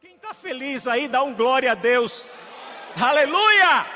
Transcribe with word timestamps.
Quem 0.00 0.14
está 0.14 0.32
feliz 0.32 0.86
aí, 0.86 1.08
dá 1.08 1.22
um 1.22 1.34
glória 1.34 1.72
a 1.72 1.74
Deus. 1.74 2.26
Aleluia! 3.00 3.86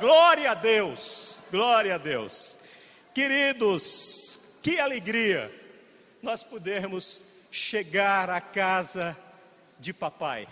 Glória 0.00 0.50
a 0.52 0.54
Deus, 0.54 1.42
glória 1.50 1.94
a 1.94 1.98
Deus. 1.98 2.58
Queridos, 3.14 4.40
que 4.62 4.78
alegria 4.78 5.52
nós 6.22 6.42
podermos 6.42 7.24
chegar 7.50 8.30
à 8.30 8.40
casa 8.40 9.16
de 9.78 9.92
papai. 9.92 10.46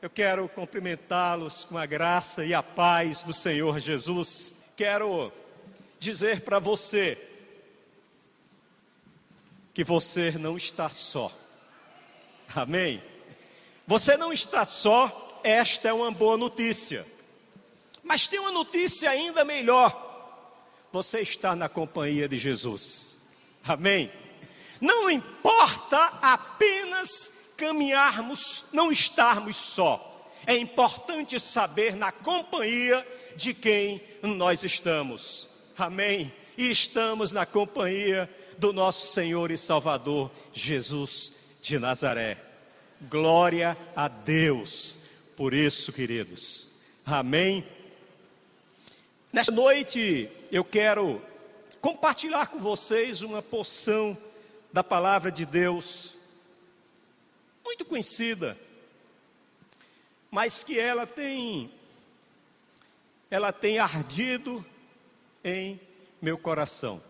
Eu 0.00 0.10
quero 0.10 0.48
cumprimentá-los 0.48 1.64
com 1.64 1.78
a 1.78 1.86
graça 1.86 2.44
e 2.44 2.52
a 2.52 2.62
paz 2.62 3.22
do 3.22 3.32
Senhor 3.32 3.80
Jesus. 3.80 4.64
Quero 4.76 5.32
dizer 5.98 6.42
para 6.42 6.58
você 6.58 7.18
que 9.72 9.82
você 9.82 10.32
não 10.32 10.56
está 10.56 10.88
só. 10.88 11.43
Amém? 12.54 13.02
Você 13.86 14.16
não 14.16 14.32
está 14.32 14.64
só, 14.64 15.40
esta 15.42 15.88
é 15.88 15.92
uma 15.92 16.10
boa 16.10 16.36
notícia. 16.36 17.04
Mas 18.02 18.28
tem 18.28 18.38
uma 18.38 18.52
notícia 18.52 19.10
ainda 19.10 19.44
melhor. 19.44 20.02
Você 20.92 21.20
está 21.20 21.56
na 21.56 21.68
companhia 21.68 22.28
de 22.28 22.38
Jesus. 22.38 23.18
Amém? 23.64 24.10
Não 24.80 25.10
importa 25.10 25.98
apenas 26.22 27.32
caminharmos, 27.56 28.66
não 28.72 28.92
estarmos 28.92 29.56
só. 29.56 30.30
É 30.46 30.56
importante 30.56 31.40
saber 31.40 31.96
na 31.96 32.12
companhia 32.12 33.06
de 33.34 33.54
quem 33.54 34.02
nós 34.22 34.62
estamos. 34.62 35.48
Amém? 35.76 36.32
E 36.56 36.70
estamos 36.70 37.32
na 37.32 37.44
companhia 37.46 38.30
do 38.58 38.72
nosso 38.72 39.06
Senhor 39.08 39.50
e 39.50 39.58
Salvador 39.58 40.30
Jesus 40.52 41.32
de 41.60 41.78
Nazaré. 41.78 42.43
Glória 43.08 43.76
a 43.94 44.08
Deus 44.08 44.98
por 45.36 45.52
isso, 45.52 45.92
queridos. 45.92 46.68
Amém. 47.04 47.66
Nesta 49.32 49.52
noite 49.52 50.30
eu 50.50 50.64
quero 50.64 51.20
compartilhar 51.80 52.46
com 52.46 52.58
vocês 52.60 53.20
uma 53.20 53.42
porção 53.42 54.16
da 54.72 54.84
palavra 54.84 55.32
de 55.32 55.44
Deus 55.44 56.14
muito 57.64 57.84
conhecida, 57.84 58.56
mas 60.30 60.62
que 60.62 60.78
ela 60.78 61.06
tem 61.06 61.70
ela 63.28 63.52
tem 63.52 63.80
ardido 63.80 64.64
em 65.42 65.80
meu 66.22 66.38
coração. 66.38 67.02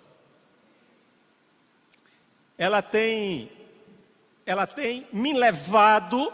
Ela 2.57 2.81
tem 2.81 3.51
ela 4.47 4.67
tem 4.67 5.07
me 5.13 5.33
levado 5.33 6.33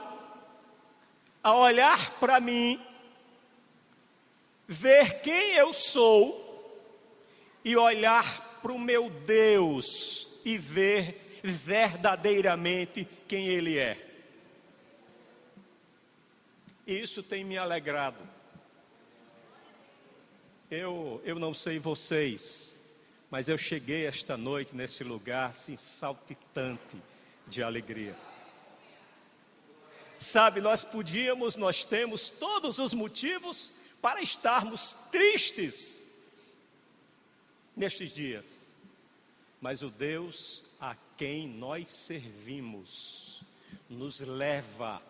a 1.43 1.55
olhar 1.57 2.19
para 2.19 2.41
mim, 2.41 2.81
ver 4.67 5.21
quem 5.21 5.55
eu 5.55 5.73
sou 5.73 6.47
e 7.65 7.77
olhar 7.77 8.59
para 8.61 8.73
o 8.73 8.79
meu 8.79 9.09
Deus 9.09 10.41
e 10.45 10.59
ver 10.59 11.41
verdadeiramente 11.43 13.07
quem 13.29 13.47
Ele 13.47 13.79
é. 13.79 14.07
Isso 16.87 17.23
tem 17.23 17.45
me 17.45 17.57
alegrado. 17.57 18.29
Eu, 20.71 21.21
eu 21.25 21.39
não 21.39 21.55
sei 21.55 21.79
vocês, 21.79 22.79
mas 23.31 23.49
eu 23.49 23.57
cheguei 23.57 24.07
esta 24.07 24.37
noite 24.37 24.75
nesse 24.75 25.03
lugar 25.05 25.51
assim 25.51 25.77
saltitante 25.77 26.97
de 27.51 27.63
alegria. 27.63 28.17
Sabe, 30.19 30.61
nós 30.61 30.85
podíamos, 30.85 31.57
nós 31.57 31.85
temos 31.85 32.31
todos 32.31 32.79
os 32.79 32.95
motivos 32.95 33.73
para 34.01 34.23
estarmos 34.23 34.97
tristes 35.11 36.01
nestes 37.77 38.13
dias, 38.13 38.67
mas 39.61 39.83
o 39.83 39.91
Deus 39.91 40.65
a 40.81 40.97
quem 41.17 41.49
nós 41.49 41.89
servimos 41.89 43.43
nos 43.89 44.21
leva 44.21 45.03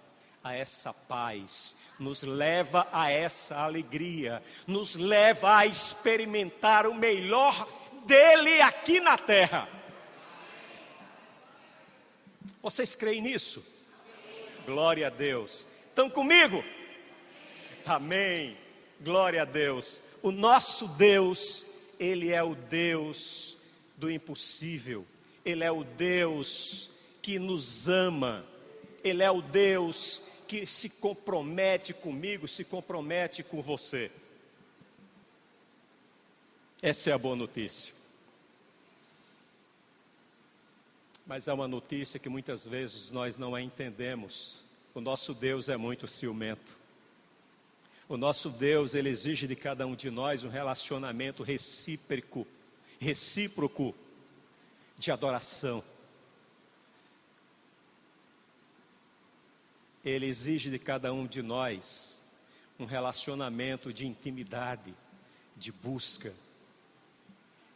a 0.42 0.54
essa 0.54 0.92
paz, 0.92 1.76
nos 1.98 2.22
leva 2.22 2.88
a 2.92 3.10
essa 3.10 3.56
alegria, 3.58 4.42
nos 4.66 4.96
leva 4.96 5.58
a 5.58 5.66
experimentar 5.66 6.86
o 6.86 6.94
melhor 6.94 7.68
dele 8.06 8.60
aqui 8.62 9.00
na 9.00 9.18
terra. 9.18 9.79
Vocês 12.62 12.94
creem 12.94 13.20
nisso? 13.20 13.64
Glória 14.66 15.06
a 15.06 15.10
Deus. 15.10 15.68
Estão 15.88 16.08
comigo? 16.08 16.62
Amém. 17.84 18.56
Glória 19.00 19.42
a 19.42 19.44
Deus. 19.44 20.00
O 20.22 20.30
nosso 20.30 20.86
Deus, 20.88 21.66
Ele 21.98 22.32
é 22.32 22.42
o 22.42 22.54
Deus 22.54 23.56
do 23.96 24.10
impossível. 24.10 25.06
Ele 25.44 25.64
é 25.64 25.72
o 25.72 25.84
Deus 25.84 26.90
que 27.22 27.38
nos 27.38 27.88
ama. 27.88 28.44
Ele 29.02 29.22
é 29.22 29.30
o 29.30 29.40
Deus 29.40 30.22
que 30.46 30.66
se 30.66 30.90
compromete 30.90 31.94
comigo, 31.94 32.48
se 32.48 32.64
compromete 32.64 33.42
com 33.42 33.62
você. 33.62 34.10
Essa 36.82 37.10
é 37.10 37.12
a 37.12 37.18
boa 37.18 37.36
notícia. 37.36 37.99
Mas 41.30 41.46
é 41.46 41.52
uma 41.52 41.68
notícia 41.68 42.18
que 42.18 42.28
muitas 42.28 42.66
vezes 42.66 43.12
nós 43.12 43.36
não 43.36 43.54
a 43.54 43.62
entendemos. 43.62 44.64
O 44.92 45.00
nosso 45.00 45.32
Deus 45.32 45.68
é 45.68 45.76
muito 45.76 46.08
ciumento. 46.08 46.76
O 48.08 48.16
nosso 48.16 48.50
Deus, 48.50 48.96
ele 48.96 49.10
exige 49.10 49.46
de 49.46 49.54
cada 49.54 49.86
um 49.86 49.94
de 49.94 50.10
nós 50.10 50.42
um 50.42 50.48
relacionamento 50.48 51.44
recíproco, 51.44 52.44
recíproco 52.98 53.94
de 54.98 55.12
adoração. 55.12 55.84
Ele 60.04 60.26
exige 60.26 60.68
de 60.68 60.80
cada 60.80 61.12
um 61.12 61.28
de 61.28 61.42
nós 61.42 62.24
um 62.76 62.86
relacionamento 62.86 63.92
de 63.92 64.04
intimidade, 64.04 64.92
de 65.56 65.70
busca, 65.70 66.34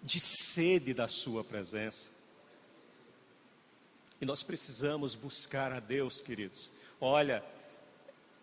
de 0.02 0.18
sede 0.18 0.92
da 0.92 1.06
Sua 1.06 1.44
presença. 1.44 2.13
E 4.24 4.26
nós 4.26 4.42
precisamos 4.42 5.14
buscar 5.14 5.70
a 5.70 5.78
Deus, 5.78 6.22
queridos. 6.22 6.72
Olha, 6.98 7.44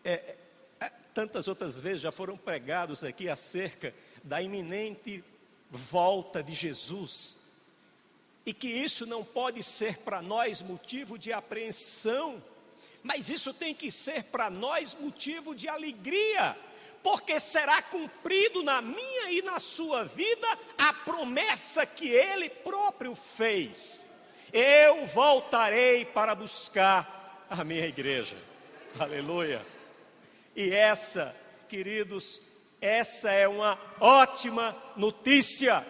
é, 0.05 0.35
é, 0.79 0.91
tantas 1.11 1.47
outras 1.47 1.79
vezes 1.79 2.01
já 2.01 2.11
foram 2.11 2.37
pregados 2.37 3.03
aqui 3.03 3.27
acerca 3.27 3.91
da 4.23 4.39
iminente 4.39 5.23
volta 5.71 6.43
de 6.43 6.53
Jesus. 6.53 7.39
E 8.45 8.53
que 8.53 8.67
isso 8.67 9.07
não 9.07 9.25
pode 9.25 9.63
ser 9.63 9.97
para 9.97 10.21
nós 10.21 10.61
motivo 10.61 11.17
de 11.17 11.33
apreensão, 11.33 12.39
mas 13.01 13.31
isso 13.31 13.51
tem 13.51 13.73
que 13.73 13.91
ser 13.91 14.25
para 14.25 14.51
nós 14.51 14.93
motivo 14.93 15.55
de 15.55 15.67
alegria, 15.67 16.55
porque 17.01 17.39
será 17.39 17.81
cumprido 17.81 18.61
na 18.61 18.83
minha 18.83 19.31
e 19.31 19.41
na 19.41 19.59
sua 19.59 20.03
vida 20.03 20.47
a 20.77 20.93
promessa 20.93 21.87
que 21.87 22.07
Ele 22.07 22.51
próprio 22.51 23.15
fez 23.15 24.10
eu 24.53 25.05
voltarei 25.07 26.05
para 26.05 26.35
buscar 26.35 27.45
a 27.49 27.63
minha 27.63 27.85
igreja. 27.85 28.37
Aleluia. 28.99 29.65
E 30.55 30.73
essa, 30.73 31.35
queridos, 31.69 32.41
essa 32.81 33.31
é 33.31 33.47
uma 33.47 33.79
ótima 33.99 34.75
notícia 34.95 35.85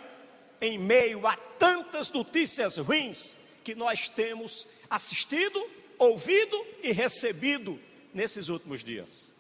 em 0.60 0.78
meio 0.78 1.26
a 1.26 1.36
tantas 1.58 2.12
notícias 2.12 2.78
ruins 2.78 3.36
que 3.64 3.74
nós 3.74 4.08
temos 4.10 4.68
assistido, 4.90 5.64
ouvido 5.98 6.66
e 6.84 6.92
recebido 6.92 7.80
nesses 8.14 8.50
últimos 8.50 8.84
dias. 8.84 9.32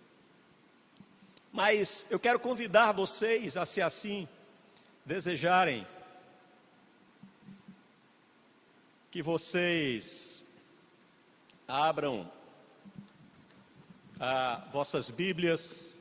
Mas 1.52 2.08
eu 2.10 2.20
quero 2.20 2.40
convidar 2.40 2.94
vocês 2.94 3.58
a, 3.58 3.66
se 3.66 3.82
assim 3.82 4.28
desejarem, 5.06 5.86
que 9.12 9.22
vocês 9.22 10.48
abram 11.68 12.32
ah, 14.18 14.66
vossas 14.72 15.12
Bíblias. 15.12 15.98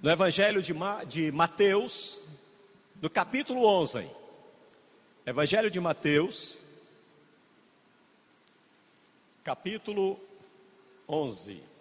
No 0.00 0.10
Evangelho 0.10 0.62
de, 0.62 0.72
Ma, 0.72 1.02
de 1.02 1.32
Mateus, 1.32 2.20
no 3.02 3.10
capítulo 3.10 3.64
11. 3.64 4.08
Evangelho 5.26 5.68
de 5.68 5.80
Mateus, 5.80 6.56
capítulo 9.42 10.20
11. 11.08 11.73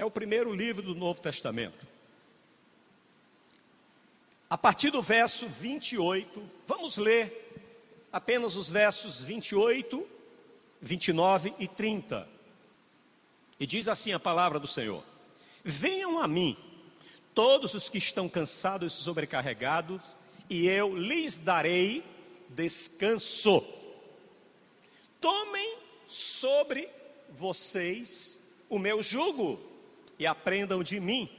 É 0.00 0.04
o 0.04 0.10
primeiro 0.10 0.54
livro 0.54 0.82
do 0.82 0.94
Novo 0.94 1.20
Testamento. 1.20 1.86
A 4.48 4.56
partir 4.56 4.88
do 4.88 5.02
verso 5.02 5.46
28, 5.46 6.42
vamos 6.66 6.96
ler 6.96 7.52
apenas 8.10 8.56
os 8.56 8.70
versos 8.70 9.20
28, 9.20 10.08
29 10.80 11.54
e 11.58 11.68
30. 11.68 12.26
E 13.60 13.66
diz 13.66 13.88
assim 13.88 14.14
a 14.14 14.18
palavra 14.18 14.58
do 14.58 14.66
Senhor: 14.66 15.04
Venham 15.62 16.18
a 16.18 16.26
mim, 16.26 16.56
todos 17.34 17.74
os 17.74 17.90
que 17.90 17.98
estão 17.98 18.26
cansados 18.26 18.94
e 18.94 19.02
sobrecarregados, 19.02 20.00
e 20.48 20.66
eu 20.66 20.96
lhes 20.96 21.36
darei 21.36 22.02
descanso. 22.48 23.62
Tomem 25.20 25.76
sobre 26.06 26.88
vocês 27.28 28.40
o 28.70 28.78
meu 28.78 29.02
jugo 29.02 29.69
e 30.20 30.26
aprendam 30.26 30.82
de 30.82 31.00
mim, 31.00 31.30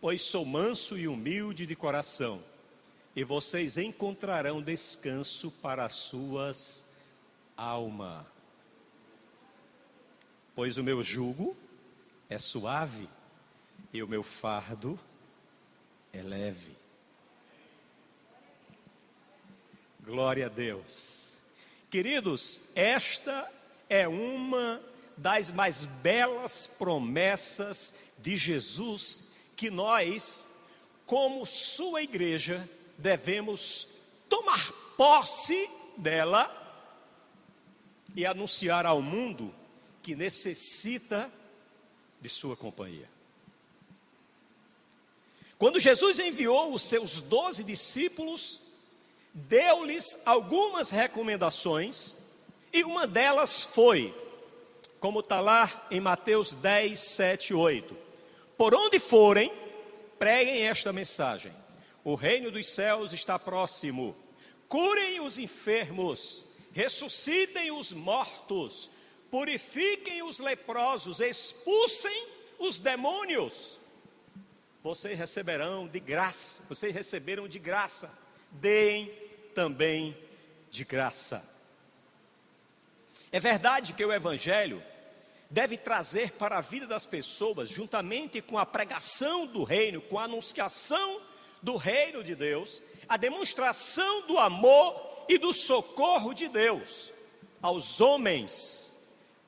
pois 0.00 0.22
sou 0.22 0.46
manso 0.46 0.96
e 0.96 1.06
humilde 1.06 1.66
de 1.66 1.76
coração, 1.76 2.42
e 3.14 3.22
vocês 3.22 3.76
encontrarão 3.76 4.62
descanso 4.62 5.50
para 5.50 5.84
as 5.84 5.92
suas 5.92 6.86
almas. 7.54 8.24
Pois 10.54 10.78
o 10.78 10.82
meu 10.82 11.02
jugo 11.02 11.54
é 12.30 12.38
suave 12.38 13.08
e 13.92 14.02
o 14.02 14.08
meu 14.08 14.22
fardo 14.22 14.98
é 16.10 16.22
leve. 16.22 16.74
Glória 20.00 20.46
a 20.46 20.48
Deus. 20.48 21.42
Queridos, 21.90 22.64
esta 22.74 23.50
é 23.88 24.08
uma 24.08 24.80
das 25.16 25.50
mais 25.50 25.84
belas 25.84 26.66
promessas 26.66 28.03
de 28.18 28.36
Jesus 28.36 29.32
que 29.56 29.70
nós, 29.70 30.44
como 31.06 31.46
sua 31.46 32.02
igreja, 32.02 32.68
devemos 32.98 33.88
tomar 34.28 34.72
posse 34.96 35.68
dela 35.96 36.60
e 38.14 38.24
anunciar 38.24 38.86
ao 38.86 39.02
mundo 39.02 39.54
que 40.02 40.14
necessita 40.14 41.30
de 42.20 42.28
sua 42.28 42.56
companhia. 42.56 43.08
Quando 45.58 45.78
Jesus 45.78 46.18
enviou 46.18 46.74
os 46.74 46.82
seus 46.82 47.20
doze 47.20 47.64
discípulos, 47.64 48.60
deu-lhes 49.32 50.18
algumas 50.24 50.90
recomendações, 50.90 52.16
e 52.72 52.84
uma 52.84 53.06
delas 53.06 53.62
foi, 53.62 54.14
como 55.00 55.20
está 55.20 55.40
lá 55.40 55.86
em 55.90 56.00
Mateus 56.00 56.54
10, 56.54 56.98
7, 56.98 57.54
8: 57.54 58.03
Por 58.56 58.74
onde 58.74 58.98
forem, 58.98 59.52
preguem 60.18 60.66
esta 60.66 60.92
mensagem: 60.92 61.52
O 62.04 62.14
reino 62.14 62.50
dos 62.50 62.68
céus 62.68 63.12
está 63.12 63.38
próximo. 63.38 64.16
Curem 64.68 65.20
os 65.20 65.38
enfermos, 65.38 66.42
ressuscitem 66.72 67.70
os 67.70 67.92
mortos, 67.92 68.90
purifiquem 69.30 70.22
os 70.22 70.38
leprosos, 70.40 71.20
expulsem 71.20 72.26
os 72.58 72.78
demônios 72.78 73.78
vocês 74.84 75.18
receberão 75.18 75.88
de 75.88 75.98
graça, 75.98 76.62
vocês 76.68 76.94
receberam 76.94 77.48
de 77.48 77.58
graça, 77.58 78.12
deem 78.50 79.10
também 79.54 80.14
de 80.70 80.84
graça. 80.84 81.42
É 83.32 83.40
verdade 83.40 83.94
que 83.94 84.04
o 84.04 84.12
Evangelho 84.12 84.82
deve 85.54 85.76
trazer 85.76 86.32
para 86.32 86.58
a 86.58 86.60
vida 86.60 86.84
das 86.84 87.06
pessoas, 87.06 87.68
juntamente 87.68 88.42
com 88.42 88.58
a 88.58 88.66
pregação 88.66 89.46
do 89.46 89.62
reino, 89.62 90.02
com 90.02 90.18
a 90.18 90.24
anunciação 90.24 91.20
do 91.62 91.76
reino 91.76 92.24
de 92.24 92.34
Deus, 92.34 92.82
a 93.08 93.16
demonstração 93.16 94.26
do 94.26 94.36
amor 94.36 95.24
e 95.28 95.38
do 95.38 95.52
socorro 95.52 96.34
de 96.34 96.48
Deus 96.48 97.12
aos 97.62 98.00
homens, 98.00 98.92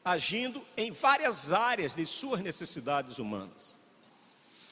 agindo 0.04 0.64
em 0.76 0.92
várias 0.92 1.52
áreas 1.52 1.92
de 1.92 2.06
suas 2.06 2.40
necessidades 2.40 3.18
humanas. 3.18 3.76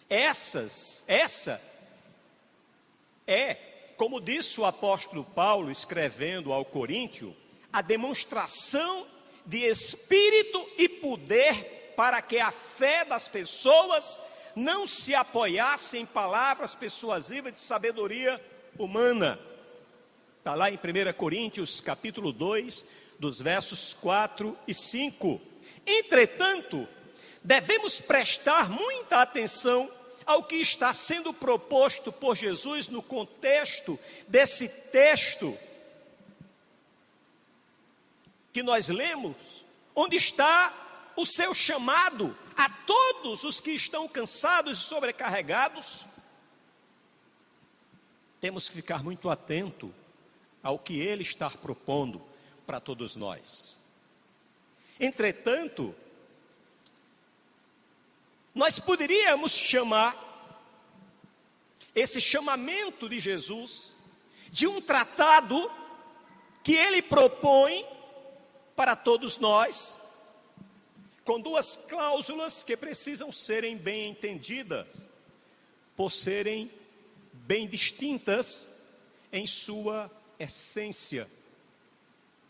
Essas, 0.09 1.03
essa 1.09 1.61
é, 3.27 3.55
como 3.97 4.21
disse 4.21 4.61
o 4.61 4.65
apóstolo 4.65 5.25
Paulo 5.25 5.69
escrevendo 5.69 6.53
ao 6.53 6.65
Coríntio, 6.65 7.35
a 7.73 7.83
demonstração 7.83 9.14
de 9.45 9.59
espírito 9.59 10.69
e 10.79 10.89
poder 10.89 11.93
para 11.97 12.21
que 12.23 12.39
a 12.39 12.51
fé 12.51 13.05
das 13.05 13.29
pessoas 13.29 14.21
não 14.57 14.87
se 14.87 15.15
apoiasse 15.15 15.99
em 15.99 16.07
palavras 16.07 16.75
persuasivas 16.75 17.53
de 17.53 17.61
sabedoria 17.61 18.41
humana. 18.79 19.39
Está 20.39 20.55
lá 20.55 20.71
em 20.71 20.75
1 20.77 21.13
Coríntios 21.17 21.81
capítulo 21.81 22.33
2, 22.33 22.87
dos 23.19 23.41
versos 23.41 23.95
4 23.95 24.57
e 24.67 24.75
5. 24.75 25.41
Entretanto, 25.87 26.87
devemos 27.43 28.01
prestar 28.01 28.69
muita 28.71 29.23
atenção 29.23 29.91
ao 30.27 30.45
que 30.45 30.57
está 30.57 30.93
sendo 30.93 31.33
proposto 31.33 32.11
por 32.11 32.35
Jesus 32.35 32.89
no 32.89 33.03
contexto 33.03 33.99
desse 34.27 34.69
texto 34.91 35.57
que 38.55 38.63
nós 38.63 38.89
lemos, 38.89 39.67
onde 39.97 40.15
está 40.15 41.13
o 41.17 41.27
seu 41.27 41.53
chamado 41.53 42.35
a 42.57 42.71
todos 42.71 43.43
os 43.43 43.61
que 43.61 43.73
estão 43.73 44.07
cansados 44.07 44.79
e 44.79 44.83
sobrecarregados. 44.83 46.07
Temos 48.41 48.69
que 48.69 48.77
ficar 48.77 49.03
muito 49.03 49.29
atento 49.29 49.93
ao 50.63 50.79
que 50.79 51.01
ele 51.01 51.23
está 51.23 51.51
propondo 51.51 52.23
para 52.65 52.79
todos 52.79 53.17
nós. 53.17 53.77
Entretanto, 55.01 55.93
nós 58.55 58.79
poderíamos 58.79 59.51
chamar 59.51 60.17
esse 61.93 62.21
chamamento 62.21 63.09
de 63.09 63.19
Jesus 63.19 63.97
de 64.49 64.69
um 64.69 64.81
tratado 64.81 65.69
que 66.63 66.75
ele 66.75 67.03
propõe 67.03 67.94
para 68.77 68.97
todos 68.97 69.39
nós, 69.39 70.01
com 71.25 71.41
duas 71.41 71.77
cláusulas 71.77 72.63
que 72.63 72.77
precisam 72.77 73.33
serem 73.33 73.77
bem 73.77 74.11
entendidas, 74.11 75.09
por 75.97 76.11
serem 76.11 76.71
bem 77.33 77.69
distintas 77.69 78.71
em 79.33 79.47
sua 79.47 80.11
essência, 80.39 81.29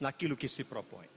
naquilo 0.00 0.36
que 0.36 0.48
se 0.48 0.64
propõe. 0.64 1.08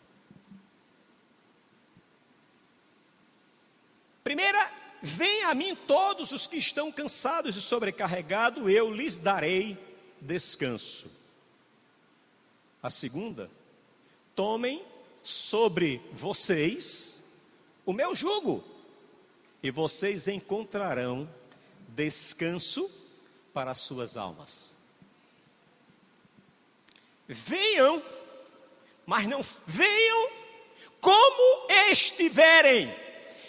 Primeira, 4.23 4.71
venha 5.01 5.47
a 5.47 5.55
mim 5.55 5.75
todos 5.75 6.31
os 6.31 6.47
que 6.47 6.57
estão 6.57 6.91
cansados 6.91 7.55
e 7.55 7.61
sobrecarregados, 7.61 8.69
eu 8.69 8.91
lhes 8.93 9.17
darei 9.17 9.77
descanso. 10.19 11.09
A 12.83 12.89
segunda, 12.89 13.49
tomem 14.35 14.85
sobre 15.27 16.01
vocês 16.13 17.23
o 17.85 17.93
meu 17.93 18.13
jugo, 18.13 18.63
e 19.61 19.71
vocês 19.71 20.27
encontrarão 20.27 21.29
descanso 21.89 22.89
para 23.53 23.71
as 23.71 23.79
suas 23.79 24.17
almas. 24.17 24.75
Venham, 27.27 28.01
mas 29.05 29.25
não 29.27 29.41
venham 29.65 30.29
como 31.01 31.67
estiverem 31.91 32.93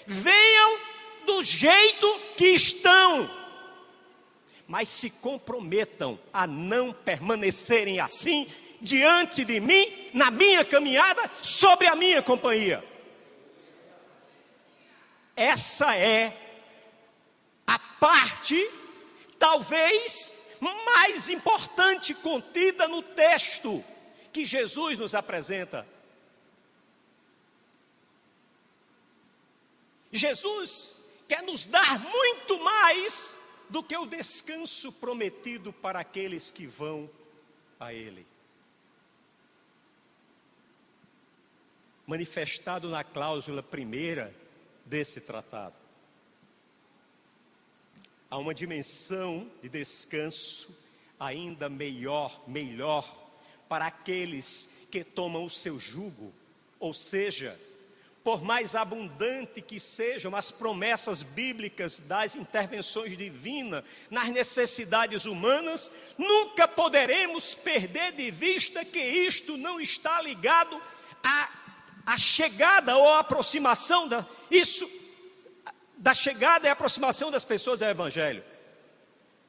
venham 0.08 0.80
do 1.26 1.42
jeito 1.42 2.20
que 2.34 2.46
estão, 2.46 3.30
mas 4.66 4.88
se 4.88 5.10
comprometam 5.10 6.18
a 6.32 6.46
não 6.46 6.94
permanecerem 6.94 8.00
assim 8.00 8.48
diante 8.80 9.44
de 9.44 9.60
mim, 9.60 9.97
na 10.12 10.30
minha 10.30 10.64
caminhada, 10.64 11.30
sobre 11.42 11.86
a 11.86 11.94
minha 11.94 12.22
companhia. 12.22 12.84
Essa 15.36 15.96
é 15.96 16.36
a 17.66 17.78
parte, 17.78 18.58
talvez, 19.38 20.36
mais 20.60 21.28
importante 21.28 22.14
contida 22.14 22.88
no 22.88 23.02
texto 23.02 23.84
que 24.32 24.44
Jesus 24.44 24.98
nos 24.98 25.14
apresenta 25.14 25.86
Jesus 30.12 30.94
quer 31.26 31.42
nos 31.42 31.66
dar 31.66 31.98
muito 31.98 32.58
mais 32.60 33.36
do 33.68 33.82
que 33.82 33.96
o 33.96 34.06
descanso 34.06 34.90
prometido 34.92 35.72
para 35.72 36.00
aqueles 36.00 36.50
que 36.50 36.66
vão 36.66 37.08
a 37.78 37.92
Ele. 37.92 38.26
Manifestado 42.08 42.88
na 42.88 43.04
cláusula 43.04 43.62
primeira 43.62 44.34
desse 44.84 45.20
tratado. 45.20 45.76
há 48.30 48.38
uma 48.38 48.54
dimensão 48.54 49.46
de 49.62 49.68
descanso 49.68 50.76
ainda 51.20 51.68
melhor, 51.68 52.42
melhor 52.46 53.06
para 53.68 53.86
aqueles 53.86 54.70
que 54.90 55.04
tomam 55.04 55.44
o 55.44 55.50
seu 55.50 55.78
jugo, 55.78 56.32
ou 56.80 56.94
seja, 56.94 57.58
por 58.24 58.42
mais 58.42 58.74
abundante 58.74 59.60
que 59.60 59.80
sejam 59.80 60.34
as 60.34 60.50
promessas 60.50 61.22
bíblicas 61.22 62.00
das 62.00 62.34
intervenções 62.34 63.16
divinas 63.16 63.84
nas 64.10 64.30
necessidades 64.30 65.24
humanas, 65.24 65.90
nunca 66.16 66.66
poderemos 66.66 67.54
perder 67.54 68.12
de 68.12 68.30
vista 68.30 68.84
que 68.84 68.98
isto 68.98 69.56
não 69.56 69.80
está 69.80 70.20
ligado 70.22 70.80
à, 71.22 71.67
à 72.08 72.16
chegada 72.16 72.96
ou 72.96 73.06
à 73.10 73.18
aproximação 73.18 74.08
da 74.08 74.24
isso 74.50 74.90
da 75.98 76.14
chegada 76.14 76.66
e 76.66 76.70
aproximação 76.70 77.30
das 77.30 77.44
pessoas 77.44 77.82
ao 77.82 77.90
evangelho. 77.90 78.42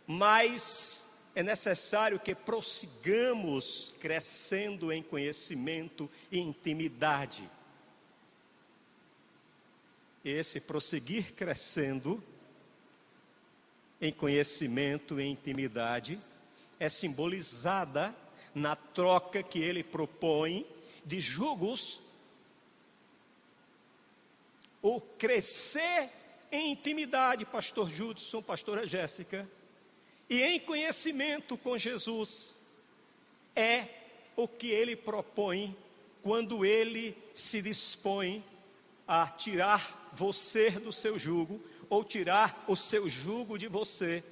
Mas 0.05 1.07
é 1.33 1.41
necessário 1.41 2.19
que 2.19 2.35
prossigamos 2.35 3.93
crescendo 4.01 4.91
em 4.91 5.01
conhecimento 5.01 6.09
e 6.29 6.39
intimidade. 6.39 7.49
Esse 10.25 10.59
prosseguir 10.59 11.33
crescendo 11.35 12.21
em 14.01 14.11
conhecimento 14.11 15.17
e 15.17 15.23
intimidade 15.23 16.19
é 16.77 16.89
simbolizada 16.89 18.13
na 18.53 18.75
troca 18.75 19.41
que 19.41 19.59
ele 19.59 19.81
propõe 19.81 20.65
de 21.05 21.21
julgos. 21.21 22.08
O 24.81 25.01
crescer 25.01 26.09
em 26.51 26.71
intimidade, 26.71 27.45
pastor 27.45 27.89
Judson, 27.89 28.41
pastora 28.41 28.87
Jéssica, 28.87 29.49
e 30.29 30.41
em 30.41 30.59
conhecimento 30.59 31.57
com 31.57 31.77
Jesus 31.77 32.55
é 33.55 33.87
o 34.35 34.47
que 34.47 34.67
ele 34.67 34.95
propõe 34.95 35.75
quando 36.21 36.65
ele 36.65 37.17
se 37.33 37.61
dispõe 37.61 38.43
a 39.07 39.27
tirar 39.27 40.09
você 40.13 40.69
do 40.71 40.93
seu 40.93 41.17
jugo 41.17 41.61
ou 41.89 42.03
tirar 42.03 42.63
o 42.67 42.75
seu 42.75 43.09
jugo 43.09 43.57
de 43.57 43.67
você 43.67 44.23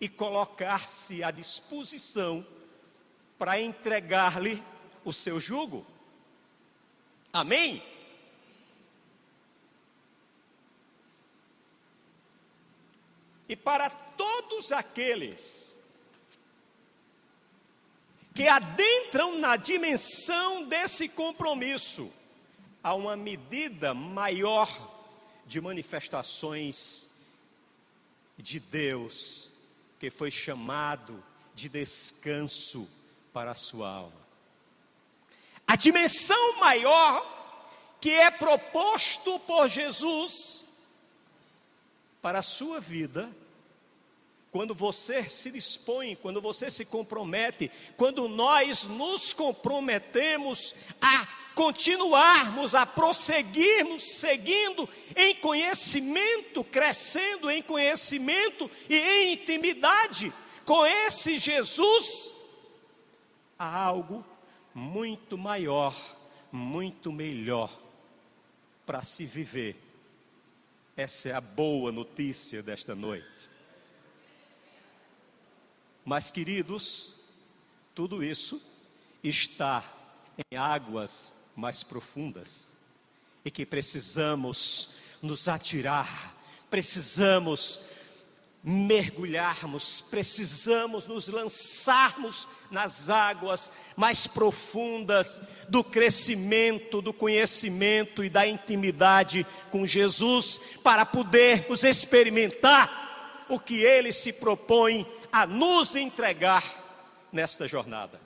e 0.00 0.08
colocar-se 0.08 1.22
à 1.22 1.30
disposição 1.30 2.44
para 3.38 3.60
entregar-lhe 3.60 4.62
o 5.04 5.12
seu 5.12 5.40
jugo. 5.40 5.86
Amém? 7.32 7.82
E 13.48 13.56
para 13.56 13.88
todos 13.88 14.72
aqueles 14.72 15.78
que 18.34 18.46
adentram 18.46 19.38
na 19.38 19.56
dimensão 19.56 20.64
desse 20.68 21.08
compromisso, 21.08 22.12
há 22.82 22.94
uma 22.94 23.16
medida 23.16 23.94
maior 23.94 24.68
de 25.46 25.60
manifestações 25.60 27.08
de 28.36 28.60
Deus, 28.60 29.50
que 29.98 30.10
foi 30.10 30.30
chamado 30.30 31.24
de 31.54 31.68
descanso 31.68 32.88
para 33.32 33.50
a 33.50 33.56
sua 33.56 33.88
alma. 33.88 34.28
A 35.66 35.74
dimensão 35.74 36.60
maior 36.60 37.36
que 38.00 38.10
é 38.10 38.30
proposto 38.30 39.40
por 39.40 39.68
Jesus 39.68 40.67
para 42.28 42.40
a 42.40 42.42
sua 42.42 42.78
vida, 42.78 43.34
quando 44.50 44.74
você 44.74 45.26
se 45.26 45.50
dispõe, 45.50 46.14
quando 46.14 46.42
você 46.42 46.70
se 46.70 46.84
compromete, 46.84 47.70
quando 47.96 48.28
nós 48.28 48.84
nos 48.84 49.32
comprometemos 49.32 50.74
a 51.00 51.26
continuarmos, 51.54 52.74
a 52.74 52.84
prosseguirmos 52.84 54.02
seguindo 54.02 54.86
em 55.16 55.36
conhecimento, 55.36 56.62
crescendo 56.64 57.50
em 57.50 57.62
conhecimento 57.62 58.70
e 58.90 58.94
em 58.94 59.32
intimidade 59.32 60.30
com 60.66 60.84
esse 60.84 61.38
Jesus, 61.38 62.34
há 63.58 63.84
algo 63.84 64.22
muito 64.74 65.38
maior, 65.38 65.96
muito 66.52 67.10
melhor 67.10 67.72
para 68.84 69.00
se 69.00 69.24
viver 69.24 69.87
essa 70.98 71.28
é 71.28 71.32
a 71.32 71.40
boa 71.40 71.92
notícia 71.92 72.60
desta 72.60 72.92
noite. 72.92 73.48
Mas, 76.04 76.32
queridos, 76.32 77.14
tudo 77.94 78.20
isso 78.20 78.60
está 79.22 79.84
em 80.50 80.56
águas 80.56 81.32
mais 81.54 81.84
profundas 81.84 82.72
e 83.44 83.50
que 83.50 83.64
precisamos 83.64 84.96
nos 85.22 85.46
atirar, 85.46 86.34
precisamos 86.68 87.78
mergulharmos, 88.68 90.02
precisamos 90.02 91.06
nos 91.06 91.26
lançarmos 91.26 92.46
nas 92.70 93.08
águas 93.08 93.72
mais 93.96 94.26
profundas 94.26 95.40
do 95.70 95.82
crescimento, 95.82 97.00
do 97.00 97.14
conhecimento 97.14 98.22
e 98.22 98.28
da 98.28 98.46
intimidade 98.46 99.46
com 99.70 99.86
Jesus, 99.86 100.60
para 100.84 101.06
podermos 101.06 101.82
experimentar 101.82 103.46
o 103.48 103.58
que 103.58 103.80
Ele 103.80 104.12
se 104.12 104.34
propõe 104.34 105.06
a 105.32 105.46
nos 105.46 105.96
entregar 105.96 106.62
nesta 107.32 107.66
jornada. 107.66 108.20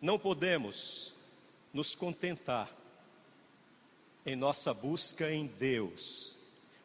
Não 0.00 0.18
podemos 0.18 1.14
nos 1.74 1.94
contentar 1.94 2.79
em 4.30 4.36
nossa 4.36 4.72
busca 4.72 5.28
em 5.32 5.48
Deus 5.48 6.36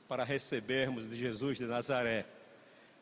para 0.07 0.23
recebermos 0.23 1.07
de 1.07 1.15
Jesus 1.15 1.59
de 1.59 1.65
Nazaré 1.65 2.25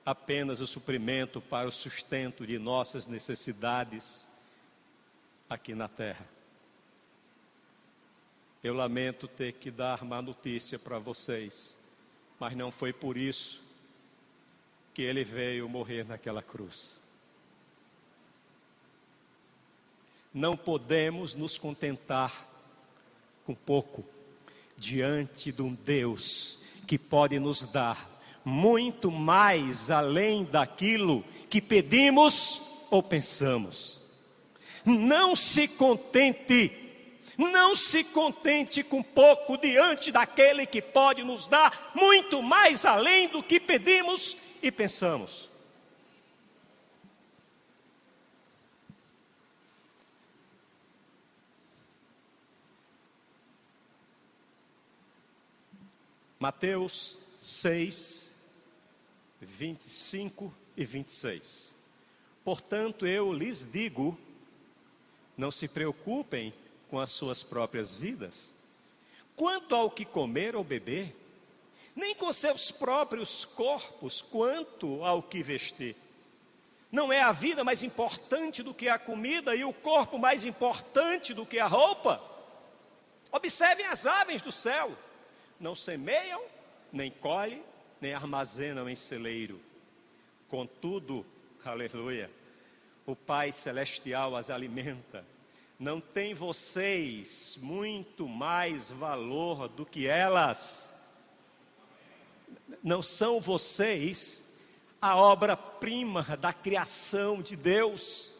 apenas 0.05 0.59
o 0.59 0.67
suprimento 0.67 1.39
para 1.39 1.65
o 1.65 1.71
sustento 1.71 2.45
de 2.45 2.59
nossas 2.59 3.07
necessidades 3.07 4.27
aqui 5.49 5.73
na 5.73 5.87
terra. 5.87 6.27
Eu 8.61 8.73
lamento 8.73 9.29
ter 9.29 9.53
que 9.53 9.71
dar 9.71 10.03
má 10.03 10.21
notícia 10.21 10.77
para 10.77 10.99
vocês, 10.99 11.79
mas 12.37 12.53
não 12.53 12.69
foi 12.69 12.91
por 12.91 13.15
isso 13.15 13.63
que 14.93 15.03
ele 15.03 15.23
veio 15.23 15.69
morrer 15.69 16.03
naquela 16.03 16.43
cruz. 16.43 16.99
Não 20.33 20.57
podemos 20.57 21.33
nos 21.33 21.57
contentar 21.57 22.49
com 23.45 23.55
pouco 23.55 24.12
diante 24.83 25.49
de 25.49 25.61
um 25.61 25.73
Deus 25.73 26.59
que 26.85 26.99
pode 26.99 27.39
nos 27.39 27.65
dar 27.65 28.21
muito 28.43 29.09
mais 29.09 29.89
além 29.89 30.43
daquilo 30.43 31.23
que 31.49 31.61
pedimos 31.61 32.61
ou 32.91 33.01
pensamos. 33.01 34.03
Não 34.85 35.37
se 35.37 35.69
contente, 35.69 36.69
não 37.37 37.77
se 37.77 38.03
contente 38.03 38.83
com 38.83 39.01
pouco 39.01 39.57
diante 39.57 40.11
daquele 40.11 40.65
que 40.65 40.81
pode 40.81 41.23
nos 41.23 41.47
dar 41.47 41.93
muito 41.95 42.43
mais 42.43 42.83
além 42.83 43.29
do 43.29 43.41
que 43.41 43.61
pedimos 43.61 44.35
e 44.61 44.69
pensamos. 44.69 45.49
Mateus 56.43 57.17
6, 57.39 58.33
25 59.39 60.53
e 60.75 60.83
26. 60.83 61.73
Portanto, 62.43 63.07
eu 63.07 63.31
lhes 63.31 63.63
digo: 63.63 64.19
não 65.37 65.49
se 65.51 65.69
preocupem 65.69 66.53
com 66.89 66.99
as 66.99 67.11
suas 67.11 67.43
próprias 67.43 67.93
vidas, 67.93 68.53
quanto 69.37 69.73
ao 69.73 69.89
que 69.89 70.03
comer 70.03 70.53
ou 70.53 70.65
beber, 70.65 71.15
nem 71.95 72.13
com 72.13 72.33
seus 72.33 72.71
próprios 72.71 73.45
corpos, 73.45 74.21
quanto 74.21 75.01
ao 75.01 75.23
que 75.23 75.41
vestir. 75.41 75.95
Não 76.91 77.13
é 77.13 77.21
a 77.21 77.31
vida 77.31 77.63
mais 77.63 77.83
importante 77.83 78.61
do 78.61 78.73
que 78.73 78.89
a 78.89 78.99
comida 78.99 79.55
e 79.55 79.63
o 79.63 79.71
corpo 79.71 80.19
mais 80.19 80.43
importante 80.43 81.33
do 81.33 81.45
que 81.45 81.57
a 81.57 81.67
roupa? 81.67 82.21
Observem 83.31 83.85
as 83.85 84.05
aves 84.05 84.41
do 84.41 84.51
céu 84.51 84.93
não 85.63 85.73
semeiam, 85.73 86.43
nem 86.91 87.09
colhem, 87.09 87.63
nem 88.01 88.13
armazenam 88.13 88.89
em 88.89 88.95
celeiro. 88.95 89.61
Contudo, 90.49 91.25
aleluia, 91.63 92.29
o 93.05 93.15
Pai 93.15 93.53
Celestial 93.53 94.35
as 94.35 94.49
alimenta. 94.49 95.25
não 95.79 95.99
tem 95.99 96.33
vocês 96.33 97.57
muito 97.61 98.27
mais 98.27 98.91
valor 98.91 99.69
do 99.69 99.85
que 99.85 100.05
elas? 100.07 100.93
Não 102.83 103.01
são 103.01 103.39
vocês 103.39 104.53
a 105.01 105.15
obra-prima 105.15 106.23
da 106.37 106.51
criação 106.51 107.41
de 107.41 107.55
Deus? 107.55 108.37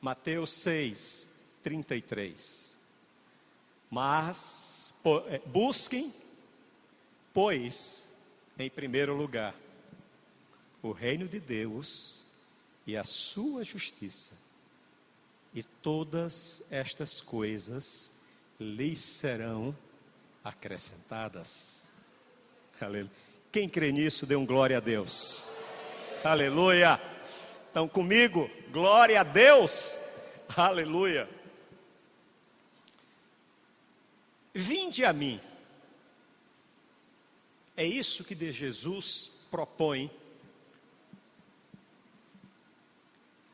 Mateus 0.00 0.50
6, 0.50 1.30
33. 1.62 2.71
Mas 3.92 4.94
é, 5.28 5.38
busquem, 5.44 6.10
pois, 7.34 8.10
em 8.58 8.70
primeiro 8.70 9.14
lugar, 9.14 9.54
o 10.82 10.92
reino 10.92 11.28
de 11.28 11.38
Deus 11.38 12.26
e 12.86 12.96
a 12.96 13.04
sua 13.04 13.62
justiça, 13.62 14.34
e 15.54 15.62
todas 15.62 16.62
estas 16.70 17.20
coisas 17.20 18.10
lhes 18.58 18.98
serão 18.98 19.76
acrescentadas. 20.42 21.86
Aleluia. 22.80 23.10
Quem 23.52 23.68
crê 23.68 23.92
nisso, 23.92 24.24
dê 24.24 24.34
um 24.34 24.46
glória 24.46 24.78
a 24.78 24.80
Deus. 24.80 25.50
Aleluia. 26.24 26.98
Então, 27.70 27.86
comigo, 27.86 28.50
glória 28.72 29.20
a 29.20 29.22
Deus. 29.22 29.98
Aleluia. 30.56 31.28
Vinde 34.54 35.04
a 35.04 35.12
mim. 35.12 35.38
É 37.76 37.84
isso 37.86 38.24
que 38.24 38.52
Jesus 38.52 39.30
propõe 39.50 40.10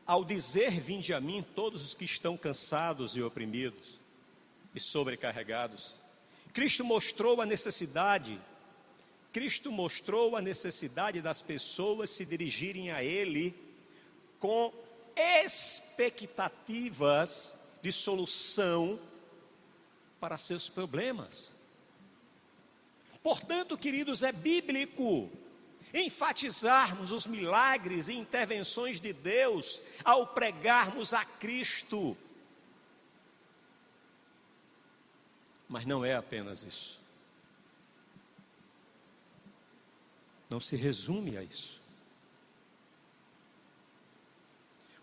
ao 0.05 0.23
dizer: 0.25 0.71
Vinde 0.79 1.13
a 1.13 1.21
mim, 1.21 1.45
todos 1.55 1.85
os 1.85 1.93
que 1.93 2.03
estão 2.03 2.35
cansados 2.35 3.15
e 3.15 3.21
oprimidos 3.21 3.97
e 4.75 4.79
sobrecarregados. 4.79 5.97
Cristo 6.51 6.83
mostrou 6.83 7.39
a 7.41 7.45
necessidade, 7.45 8.41
Cristo 9.31 9.71
mostrou 9.71 10.35
a 10.35 10.41
necessidade 10.41 11.21
das 11.21 11.41
pessoas 11.41 12.09
se 12.09 12.25
dirigirem 12.25 12.91
a 12.91 13.01
Ele 13.03 13.55
com 14.39 14.73
expectativas 15.15 17.57
de 17.81 17.91
solução 17.91 18.99
para 20.19 20.37
seus 20.37 20.69
problemas. 20.69 21.55
Portanto, 23.23 23.77
queridos, 23.77 24.23
é 24.23 24.31
bíblico 24.31 25.29
enfatizarmos 25.93 27.11
os 27.11 27.25
milagres 27.25 28.07
e 28.07 28.13
intervenções 28.13 28.99
de 28.99 29.11
Deus 29.11 29.81
ao 30.03 30.27
pregarmos 30.27 31.13
a 31.13 31.25
Cristo. 31.25 32.15
Mas 35.67 35.85
não 35.85 36.03
é 36.03 36.15
apenas 36.15 36.63
isso. 36.63 36.99
Não 40.49 40.59
se 40.59 40.75
resume 40.75 41.37
a 41.37 41.43
isso. 41.43 41.79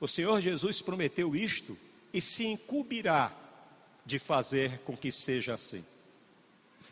O 0.00 0.08
Senhor 0.08 0.40
Jesus 0.40 0.82
prometeu 0.82 1.34
isto 1.34 1.78
e 2.12 2.20
se 2.20 2.44
incumbirá 2.46 3.32
de 4.06 4.20
fazer 4.20 4.78
com 4.84 4.96
que 4.96 5.10
seja 5.10 5.54
assim. 5.54 5.84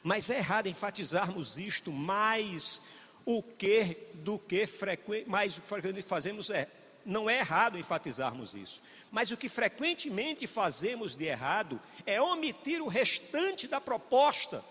Mas 0.02 0.28
é 0.28 0.38
errado 0.38 0.68
enfatizarmos 0.68 1.56
isto 1.56 1.92
mais 1.92 2.82
o 3.24 3.42
que 3.42 3.96
do 4.14 4.38
que 4.38 4.66
frequente, 4.66 5.28
mais 5.28 5.56
o 5.56 5.60
que 5.60 5.66
frequentemente 5.66 6.06
fazemos 6.06 6.50
é 6.50 6.68
não 7.06 7.28
é 7.28 7.38
errado 7.38 7.78
enfatizarmos 7.78 8.54
isso, 8.54 8.82
mas 9.10 9.30
o 9.30 9.36
que 9.36 9.48
frequentemente 9.48 10.46
fazemos 10.46 11.14
de 11.14 11.24
errado 11.24 11.80
é 12.06 12.20
omitir 12.20 12.82
o 12.82 12.88
restante 12.88 13.68
da 13.68 13.78
proposta 13.78 14.64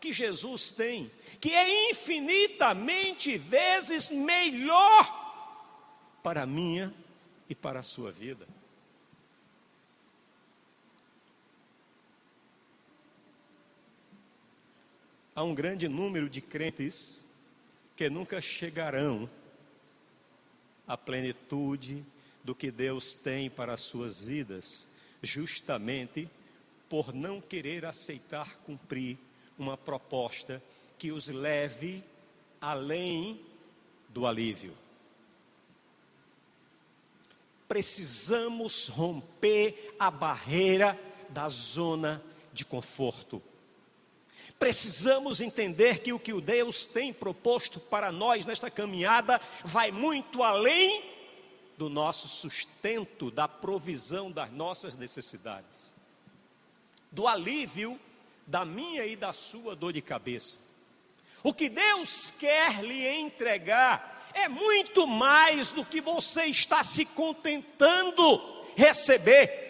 que 0.00 0.12
Jesus 0.12 0.70
tem, 0.70 1.10
que 1.40 1.52
é 1.52 1.90
infinitamente 1.90 3.36
vezes 3.36 4.10
melhor 4.10 5.20
para 6.22 6.42
a 6.42 6.46
minha 6.46 6.94
e 7.48 7.54
para 7.54 7.80
a 7.80 7.82
sua 7.82 8.12
vida. 8.12 8.46
Há 15.42 15.44
um 15.44 15.56
grande 15.56 15.88
número 15.88 16.30
de 16.30 16.40
crentes 16.40 17.24
que 17.96 18.08
nunca 18.08 18.40
chegarão 18.40 19.28
à 20.86 20.96
plenitude 20.96 22.04
do 22.44 22.54
que 22.54 22.70
Deus 22.70 23.16
tem 23.16 23.50
para 23.50 23.72
as 23.72 23.80
suas 23.80 24.22
vidas, 24.22 24.86
justamente 25.20 26.30
por 26.88 27.12
não 27.12 27.40
querer 27.40 27.84
aceitar 27.84 28.56
cumprir 28.58 29.18
uma 29.58 29.76
proposta 29.76 30.62
que 30.96 31.10
os 31.10 31.26
leve 31.26 32.04
além 32.60 33.40
do 34.10 34.28
alívio. 34.28 34.76
Precisamos 37.66 38.86
romper 38.86 39.92
a 39.98 40.08
barreira 40.08 40.96
da 41.30 41.48
zona 41.48 42.22
de 42.52 42.64
conforto. 42.64 43.42
Precisamos 44.58 45.40
entender 45.40 45.98
que 45.98 46.12
o 46.12 46.18
que 46.18 46.32
o 46.32 46.40
Deus 46.40 46.86
tem 46.86 47.12
proposto 47.12 47.80
para 47.80 48.12
nós 48.12 48.46
nesta 48.46 48.70
caminhada 48.70 49.40
vai 49.64 49.90
muito 49.90 50.42
além 50.42 51.02
do 51.76 51.88
nosso 51.88 52.28
sustento, 52.28 53.30
da 53.30 53.48
provisão 53.48 54.30
das 54.30 54.52
nossas 54.52 54.96
necessidades, 54.96 55.92
do 57.10 57.26
alívio 57.26 57.98
da 58.46 58.64
minha 58.64 59.04
e 59.06 59.16
da 59.16 59.32
sua 59.32 59.74
dor 59.74 59.92
de 59.92 60.00
cabeça. 60.00 60.60
O 61.42 61.52
que 61.52 61.68
Deus 61.68 62.30
quer 62.30 62.84
lhe 62.84 63.08
entregar 63.08 64.30
é 64.34 64.48
muito 64.48 65.06
mais 65.06 65.72
do 65.72 65.84
que 65.84 66.00
você 66.00 66.44
está 66.44 66.84
se 66.84 67.04
contentando 67.04 68.40
receber. 68.76 69.60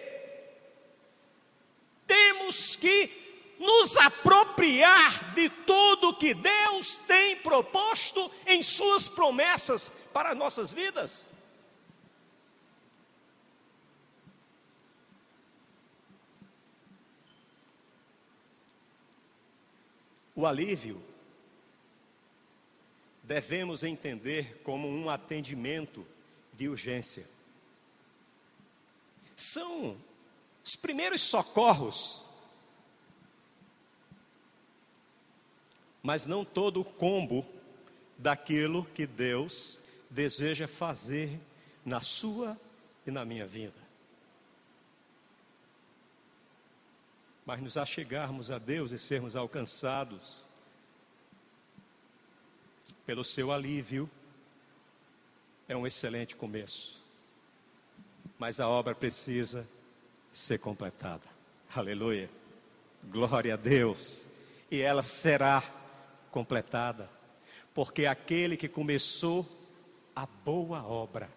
Temos 2.07 2.77
que 2.77 3.22
nos 3.63 3.97
apropriar 3.97 5.35
de 5.35 5.49
tudo 5.49 6.17
que 6.17 6.35
Deus 6.35 6.97
tem 6.99 7.37
proposto 7.37 8.31
em 8.47 8.61
Suas 8.61 9.09
promessas 9.09 9.89
para 10.13 10.35
nossas 10.35 10.73
vidas. 10.73 11.29
O 20.35 20.45
alívio 20.45 21.01
devemos 23.23 23.85
entender 23.85 24.61
como 24.65 24.89
um 24.89 25.09
atendimento 25.09 26.05
de 26.55 26.69
urgência. 26.69 27.29
São 29.37 29.97
os 30.65 30.75
primeiros 30.75 31.23
socorros 31.23 32.32
mas 36.03 36.27
não 36.27 36.45
todo 36.45 36.81
o 36.81 36.85
combo 36.85 37.47
daquilo 38.19 38.85
que 38.87 39.07
Deus 39.07 39.81
deseja 40.11 40.67
fazer 40.67 41.39
na 41.85 42.01
sua 42.01 42.59
e 43.07 43.11
na 43.11 43.25
minha 43.25 43.47
vida. 43.47 43.81
Mas 47.45 47.61
nos 47.61 47.77
achegarmos 47.77 48.51
a 48.51 48.59
Deus 48.59 48.93
e 48.93 48.99
sermos 48.99 49.35
alcançados 49.35 50.45
pelo 53.05 53.25
seu 53.25 53.51
alívio 53.51 54.09
é 55.69 55.77
um 55.77 55.87
excelente 55.87 56.37
começo. 56.37 57.01
Mas 58.39 58.61
a 58.61 58.69
obra 58.69 58.95
precisa 58.95 59.69
ser 60.33 60.59
completada. 60.59 61.27
Aleluia. 61.75 62.31
Glória 63.05 63.55
a 63.55 63.57
Deus. 63.57 64.29
E 64.71 64.81
ela 64.81 65.03
será 65.03 65.63
completada, 66.33 67.09
porque 67.73 68.07
aquele 68.07 68.57
que 68.57 68.69
começou 68.69 69.47
a 70.17 70.27
boa 70.27 70.83
obra 70.83 71.31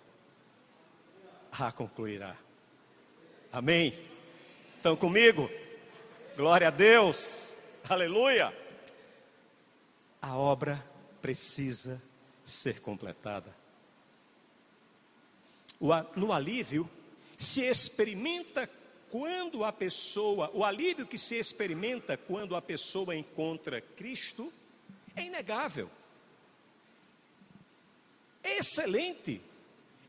a 1.51 1.71
concluirá. 1.71 2.35
Amém? 3.51 3.93
Estão 4.77 4.95
comigo? 4.95 5.49
Glória 6.35 6.67
a 6.67 6.71
Deus, 6.71 7.53
aleluia. 7.87 8.53
A 10.21 10.35
obra 10.35 10.83
precisa 11.21 12.01
ser 12.43 12.81
completada. 12.81 13.55
no 16.15 16.33
alívio 16.33 16.89
se 17.37 17.61
experimenta 17.61 18.69
quando 19.09 19.63
a 19.63 19.71
pessoa, 19.71 20.49
o 20.53 20.63
alívio 20.63 21.05
que 21.05 21.17
se 21.17 21.35
experimenta 21.35 22.17
quando 22.17 22.55
a 22.55 22.61
pessoa 22.61 23.15
encontra 23.15 23.79
Cristo 23.81 24.51
é 25.15 25.23
inegável, 25.23 25.89
é 28.43 28.57
excelente, 28.57 29.41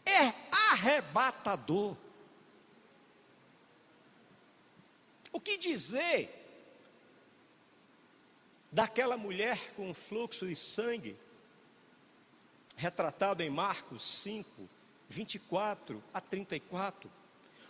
é 0.04 0.32
arrebatador. 0.70 1.96
O 5.32 5.40
que 5.40 5.56
dizer 5.56 6.32
daquela 8.72 9.16
mulher 9.16 9.72
com 9.74 9.94
fluxo 9.94 10.46
de 10.46 10.56
sangue, 10.56 11.16
retratado 12.76 13.42
em 13.42 13.50
Marcos 13.50 14.04
5, 14.04 14.68
24 15.08 16.02
a 16.12 16.20
34? 16.20 17.10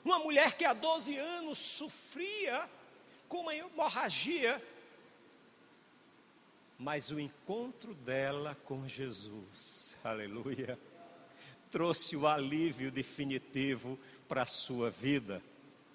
Uma 0.05 0.19
mulher 0.19 0.57
que 0.57 0.65
há 0.65 0.73
12 0.73 1.17
anos 1.17 1.59
sofria 1.59 2.71
com 3.29 3.41
uma 3.41 3.55
hemorragia 3.55 4.63
mas 6.79 7.11
o 7.11 7.19
encontro 7.19 7.95
dela 7.95 8.57
com 8.65 8.87
Jesus, 8.87 9.97
aleluia, 10.05 10.79
trouxe 11.71 12.17
o 12.17 12.27
alívio 12.27 12.91
definitivo 12.91 13.99
para 14.29 14.43
a 14.43 14.47
sua 14.47 14.91
vida. 14.91 15.43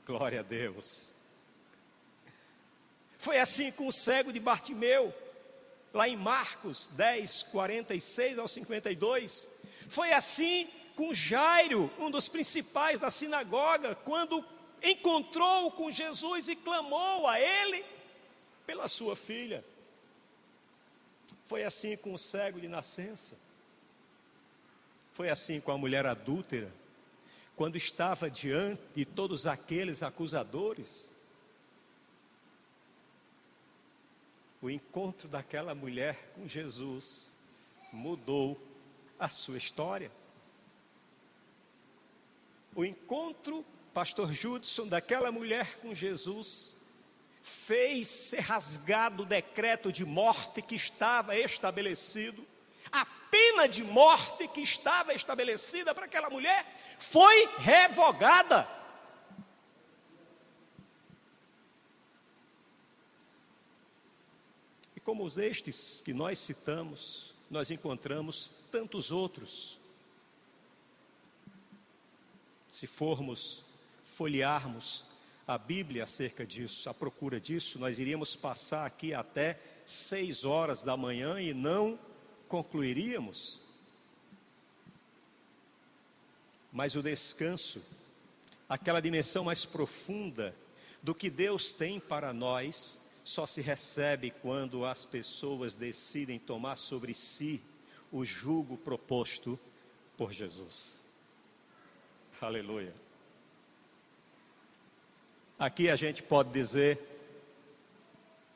Glória 0.05 0.39
a 0.39 0.43
Deus. 0.43 1.13
Foi 3.17 3.37
assim 3.37 3.71
com 3.71 3.87
o 3.87 3.91
cego 3.91 4.33
de 4.33 4.39
Bartimeu, 4.39 5.13
lá 5.93 6.07
em 6.07 6.17
Marcos 6.17 6.87
10, 6.93 7.43
46 7.43 8.39
ao 8.39 8.47
52. 8.47 9.47
Foi 9.87 10.11
assim 10.11 10.67
com 10.95 11.13
Jairo, 11.13 11.91
um 11.99 12.09
dos 12.09 12.27
principais 12.27 12.99
da 12.99 13.11
sinagoga, 13.11 13.93
quando 13.93 14.43
encontrou 14.81 15.71
com 15.71 15.91
Jesus 15.91 16.47
e 16.47 16.55
clamou 16.55 17.27
a 17.27 17.39
ele 17.39 17.85
pela 18.65 18.87
sua 18.87 19.15
filha. 19.15 19.63
Foi 21.51 21.65
assim 21.65 21.97
com 21.97 22.13
o 22.13 22.17
cego 22.17 22.61
de 22.61 22.69
nascença. 22.69 23.37
Foi 25.11 25.29
assim 25.29 25.59
com 25.59 25.73
a 25.73 25.77
mulher 25.77 26.05
adúltera, 26.05 26.71
quando 27.57 27.75
estava 27.75 28.31
diante 28.31 28.81
de 28.95 29.03
todos 29.03 29.45
aqueles 29.45 30.01
acusadores. 30.01 31.11
O 34.61 34.69
encontro 34.69 35.27
daquela 35.27 35.75
mulher 35.75 36.31
com 36.35 36.47
Jesus 36.47 37.29
mudou 37.91 38.57
a 39.19 39.27
sua 39.27 39.57
história. 39.57 40.09
O 42.73 42.85
encontro, 42.85 43.65
pastor 43.93 44.31
Judson, 44.31 44.87
daquela 44.87 45.33
mulher 45.33 45.79
com 45.79 45.93
Jesus 45.93 46.80
fez 47.41 48.07
ser 48.07 48.41
rasgado 48.41 49.23
o 49.23 49.25
decreto 49.25 49.91
de 49.91 50.05
morte 50.05 50.61
que 50.61 50.75
estava 50.75 51.35
estabelecido 51.35 52.45
a 52.91 53.05
pena 53.05 53.67
de 53.67 53.83
morte 53.83 54.47
que 54.49 54.61
estava 54.61 55.13
estabelecida 55.13 55.95
para 55.95 56.05
aquela 56.05 56.29
mulher 56.29 56.65
foi 56.99 57.47
revogada. 57.57 58.67
E 64.95 64.99
como 64.99 65.23
os 65.23 65.37
estes 65.37 66.01
que 66.03 66.13
nós 66.13 66.37
citamos, 66.39 67.33
nós 67.49 67.71
encontramos 67.71 68.51
tantos 68.69 69.11
outros. 69.11 69.79
Se 72.67 72.87
formos 72.87 73.63
folhearmos 74.03 75.05
a 75.47 75.57
Bíblia 75.57 76.03
acerca 76.03 76.45
disso, 76.45 76.89
a 76.89 76.93
procura 76.93 77.39
disso, 77.39 77.79
nós 77.79 77.99
iríamos 77.99 78.35
passar 78.35 78.85
aqui 78.85 79.13
até 79.13 79.59
seis 79.85 80.45
horas 80.45 80.83
da 80.83 80.95
manhã 80.95 81.39
e 81.41 81.53
não 81.53 81.99
concluiríamos. 82.47 83.63
Mas 86.71 86.95
o 86.95 87.01
descanso, 87.01 87.83
aquela 88.69 89.01
dimensão 89.01 89.43
mais 89.43 89.65
profunda 89.65 90.55
do 91.01 91.13
que 91.13 91.29
Deus 91.29 91.73
tem 91.73 91.99
para 91.99 92.33
nós, 92.33 93.01
só 93.23 93.45
se 93.45 93.61
recebe 93.61 94.31
quando 94.41 94.85
as 94.85 95.03
pessoas 95.03 95.75
decidem 95.75 96.39
tomar 96.39 96.75
sobre 96.75 97.13
si 97.13 97.61
o 98.11 98.23
jugo 98.25 98.77
proposto 98.77 99.59
por 100.17 100.31
Jesus. 100.31 101.03
Aleluia. 102.39 102.93
Aqui 105.61 105.91
a 105.91 105.95
gente 105.95 106.23
pode 106.23 106.49
dizer: 106.49 106.97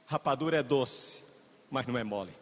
rapadura 0.07 0.57
é 0.57 0.63
doce, 0.63 1.23
mas 1.69 1.85
não 1.85 1.95
é 1.95 2.03
mole. 2.03 2.33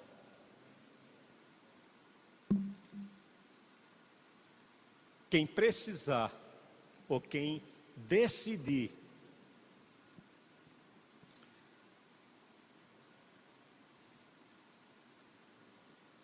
Quem 5.30 5.45
precisar 5.45 6.32
ou 7.10 7.19
quem 7.19 7.62
decidir 7.93 8.89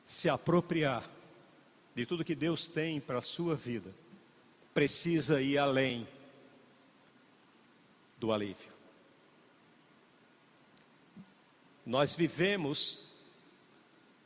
se 0.05 0.29
apropriar 0.29 1.03
de 1.93 2.05
tudo 2.05 2.23
que 2.23 2.35
Deus 2.35 2.69
tem 2.69 3.01
para 3.01 3.17
a 3.17 3.21
sua 3.21 3.53
vida, 3.53 3.93
precisa 4.73 5.41
ir 5.41 5.57
além 5.57 6.07
do 8.19 8.31
alívio. 8.31 8.71
Nós 11.85 12.13
vivemos, 12.13 13.15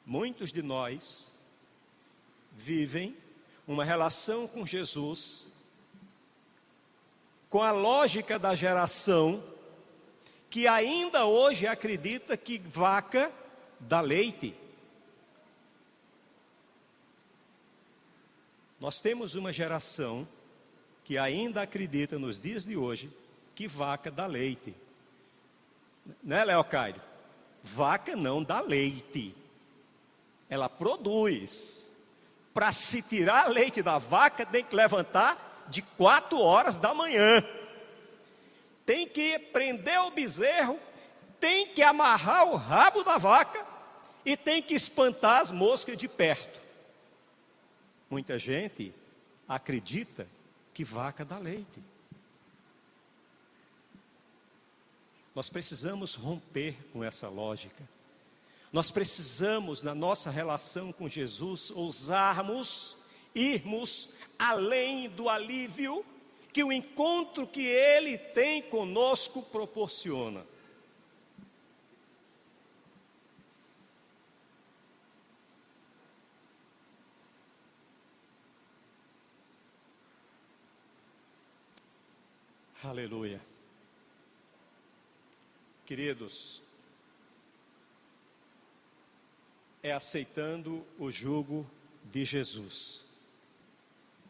muitos 0.06 0.52
de 0.52 0.62
nós 0.62 1.32
vivem 2.52 3.16
uma 3.68 3.86
relação 3.86 4.48
com 4.48 4.66
Jesus, 4.66 5.48
com 7.50 7.62
a 7.62 7.72
lógica 7.72 8.38
da 8.38 8.56
geração 8.56 9.42
que 10.50 10.68
ainda 10.68 11.26
hoje 11.26 11.66
acredita 11.66 12.36
que 12.36 12.60
vaca 12.60 13.32
dá 13.80 14.02
leite. 14.02 14.54
Nós 18.80 19.02
temos 19.02 19.36
uma 19.36 19.54
geração 19.54 20.28
que 21.04 21.18
ainda 21.18 21.62
acredita 21.62 22.20
nos 22.20 22.40
dias 22.40 22.66
de 22.66 22.76
hoje 22.76 23.10
que 23.56 23.68
vaca 23.68 24.10
dá 24.10 24.26
leite. 24.26 24.76
Né, 26.24 26.44
Leocádio? 26.44 27.02
Vaca 27.64 28.16
não 28.16 28.44
dá 28.44 28.60
leite. 28.60 29.36
Ela 30.50 30.68
produz 30.68 31.92
para 32.54 32.72
se 32.72 33.02
tirar 33.02 33.50
leite 33.50 33.82
da 33.82 33.98
vaca, 33.98 34.46
tem 34.46 34.64
que 34.64 34.76
levantar 34.76 35.66
de 35.70 35.82
quatro 35.82 36.40
horas 36.40 36.78
da 36.78 36.94
manhã. 36.94 37.44
Tem 38.86 39.08
que 39.08 39.40
prender 39.40 40.00
o 40.02 40.12
bezerro, 40.12 40.80
tem 41.40 41.68
que 41.68 41.82
amarrar 41.82 42.48
o 42.48 42.56
rabo 42.56 43.04
da 43.04 43.18
vaca 43.18 43.66
e 44.26 44.38
tem 44.38 44.62
que 44.62 44.76
espantar 44.76 45.42
as 45.42 45.52
moscas 45.52 45.98
de 45.98 46.08
perto. 46.08 46.62
Muita 48.10 48.38
gente 48.38 48.94
acredita 49.48 50.28
que 50.74 50.84
vaca 50.84 51.26
dá 51.26 51.38
leite. 51.38 51.82
Nós 55.36 55.50
precisamos 55.50 56.16
romper 56.16 56.76
com 56.92 57.04
essa 57.04 57.28
lógica. 57.28 57.88
Nós 58.72 58.92
precisamos, 58.92 59.82
na 59.82 59.94
nossa 59.94 60.30
relação 60.30 60.92
com 60.92 61.10
Jesus, 61.10 61.72
ousarmos 61.72 62.96
irmos 63.36 64.10
além 64.38 65.10
do 65.10 65.30
alívio 65.30 66.06
que 66.52 66.64
o 66.64 66.72
encontro 66.72 67.48
que 67.48 67.66
Ele 67.66 68.18
tem 68.18 68.62
conosco 68.62 69.42
proporciona. 69.42 70.46
Aleluia. 82.84 83.53
Queridos, 85.86 86.64
é 89.82 89.92
aceitando 89.92 90.86
o 90.98 91.12
jugo 91.12 91.70
de 92.06 92.24
Jesus. 92.24 93.06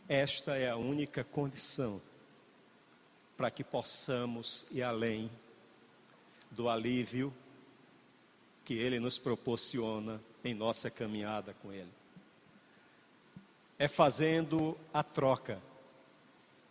Esta 0.10 0.58
é 0.58 0.68
a 0.68 0.76
única 0.76 1.24
condição 1.24 2.02
para 3.38 3.52
que 3.52 3.64
possamos 3.64 4.66
ir 4.72 4.82
além 4.82 5.30
do 6.50 6.68
alívio 6.68 7.32
que 8.66 8.74
Ele 8.74 9.00
nos 9.00 9.20
proporciona 9.20 10.20
em 10.44 10.56
nossa 10.56 10.90
caminhada 10.90 11.54
com 11.62 11.72
Ele. 11.72 11.92
É 13.78 13.88
fazendo 13.88 14.76
a 14.92 15.04
troca, 15.04 15.62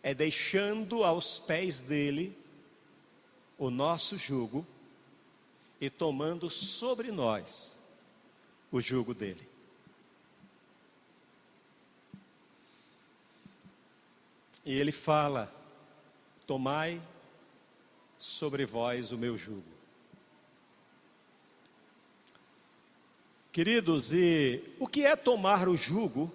é 0.03 0.12
deixando 0.12 1.05
aos 1.05 1.38
pés 1.38 1.81
dele 1.81 2.37
o 3.57 3.71
nosso 3.71 4.18
jugo 4.18 4.66
e 5.83 5.90
tomando 5.90 6.49
sobre 6.49 7.11
nós 7.11 7.77
o 8.71 8.81
jugo 8.81 9.12
dele. 9.12 9.45
E 14.64 14.73
ele 14.73 14.92
fala: 14.92 15.53
Tomai 16.47 17.03
sobre 18.16 18.64
vós 18.64 19.11
o 19.11 19.18
meu 19.18 19.37
jugo. 19.37 19.64
Queridos, 23.51 24.12
e 24.12 24.62
o 24.79 24.87
que 24.87 25.05
é 25.05 25.16
tomar 25.16 25.68
o 25.68 25.77
jugo 25.77 26.33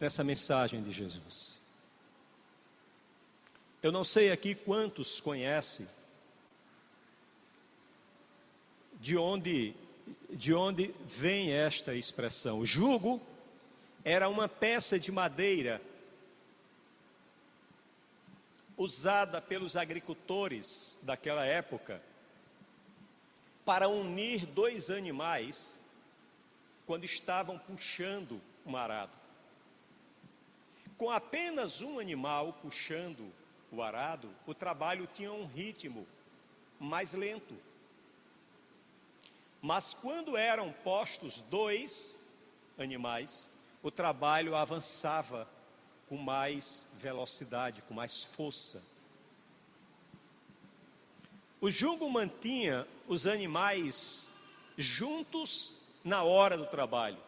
nessa 0.00 0.24
mensagem 0.24 0.82
de 0.82 0.90
Jesus? 0.90 1.60
Eu 3.80 3.92
não 3.92 4.02
sei 4.02 4.32
aqui 4.32 4.52
quantos 4.52 5.20
conhecem 5.20 5.86
de 9.02 9.16
onde 9.16 9.74
de 10.30 10.54
onde 10.54 10.94
vem 11.04 11.52
esta 11.52 11.94
expressão. 11.94 12.60
O 12.60 12.64
jugo 12.64 13.20
era 14.04 14.28
uma 14.28 14.48
peça 14.48 14.98
de 14.98 15.12
madeira 15.12 15.82
usada 18.76 19.42
pelos 19.42 19.76
agricultores 19.76 20.98
daquela 21.02 21.44
época 21.44 22.00
para 23.64 23.88
unir 23.88 24.46
dois 24.46 24.88
animais 24.88 25.78
quando 26.86 27.04
estavam 27.04 27.58
puxando 27.58 28.40
um 28.64 28.76
arado. 28.76 29.12
Com 30.96 31.10
apenas 31.10 31.82
um 31.82 31.98
animal 31.98 32.54
puxando 32.54 33.32
o 33.70 33.82
arado, 33.82 34.30
o 34.46 34.54
trabalho 34.54 35.08
tinha 35.12 35.32
um 35.32 35.46
ritmo 35.46 36.06
mais 36.78 37.12
lento. 37.12 37.54
Mas 39.62 39.94
quando 39.94 40.36
eram 40.36 40.72
postos 40.82 41.40
dois 41.42 42.18
animais, 42.76 43.48
o 43.80 43.92
trabalho 43.92 44.56
avançava 44.56 45.48
com 46.08 46.16
mais 46.16 46.88
velocidade, 46.94 47.80
com 47.82 47.94
mais 47.94 48.24
força. 48.24 48.82
O 51.60 51.70
jugo 51.70 52.10
mantinha 52.10 52.88
os 53.06 53.24
animais 53.24 54.32
juntos 54.76 55.76
na 56.02 56.24
hora 56.24 56.58
do 56.58 56.66
trabalho. 56.66 57.18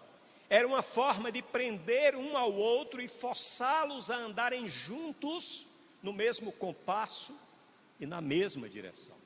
Era 0.50 0.66
uma 0.66 0.82
forma 0.82 1.30
de 1.30 1.40
prender 1.40 2.16
um 2.16 2.36
ao 2.36 2.52
outro 2.52 3.00
e 3.00 3.06
forçá-los 3.06 4.10
a 4.10 4.16
andarem 4.16 4.68
juntos 4.68 5.68
no 6.02 6.12
mesmo 6.12 6.50
compasso 6.50 7.32
e 8.00 8.06
na 8.06 8.20
mesma 8.20 8.68
direção. 8.68 9.23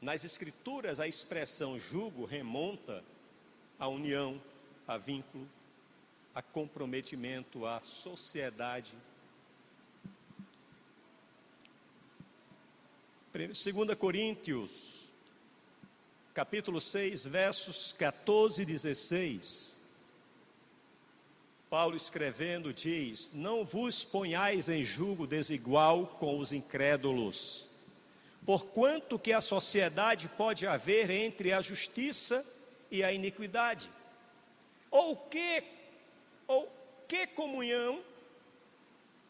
Nas 0.00 0.24
Escrituras, 0.24 1.00
a 1.00 1.08
expressão 1.08 1.78
jugo 1.78 2.24
remonta 2.24 3.02
à 3.78 3.88
união, 3.88 4.40
a 4.86 4.98
vínculo, 4.98 5.48
a 6.34 6.42
comprometimento, 6.42 7.66
à 7.66 7.80
sociedade. 7.80 8.94
2 13.32 13.74
Coríntios, 13.98 15.12
capítulo 16.32 16.80
6, 16.80 17.26
versos 17.26 17.92
14 17.92 18.62
e 18.62 18.64
16. 18.66 19.76
Paulo 21.68 21.96
escrevendo 21.96 22.72
diz: 22.72 23.30
Não 23.34 23.64
vos 23.64 24.04
ponhais 24.04 24.68
em 24.68 24.82
julgo 24.82 25.26
desigual 25.26 26.06
com 26.18 26.38
os 26.38 26.52
incrédulos, 26.52 27.65
porquanto 28.46 29.18
que 29.18 29.32
a 29.32 29.40
sociedade 29.40 30.28
pode 30.28 30.68
haver 30.68 31.10
entre 31.10 31.52
a 31.52 31.60
justiça 31.60 32.46
e 32.90 33.02
a 33.02 33.12
iniquidade? 33.12 33.90
Ou 34.90 35.16
que 35.16 35.64
ou 36.46 36.72
que 37.08 37.26
comunhão 37.26 38.02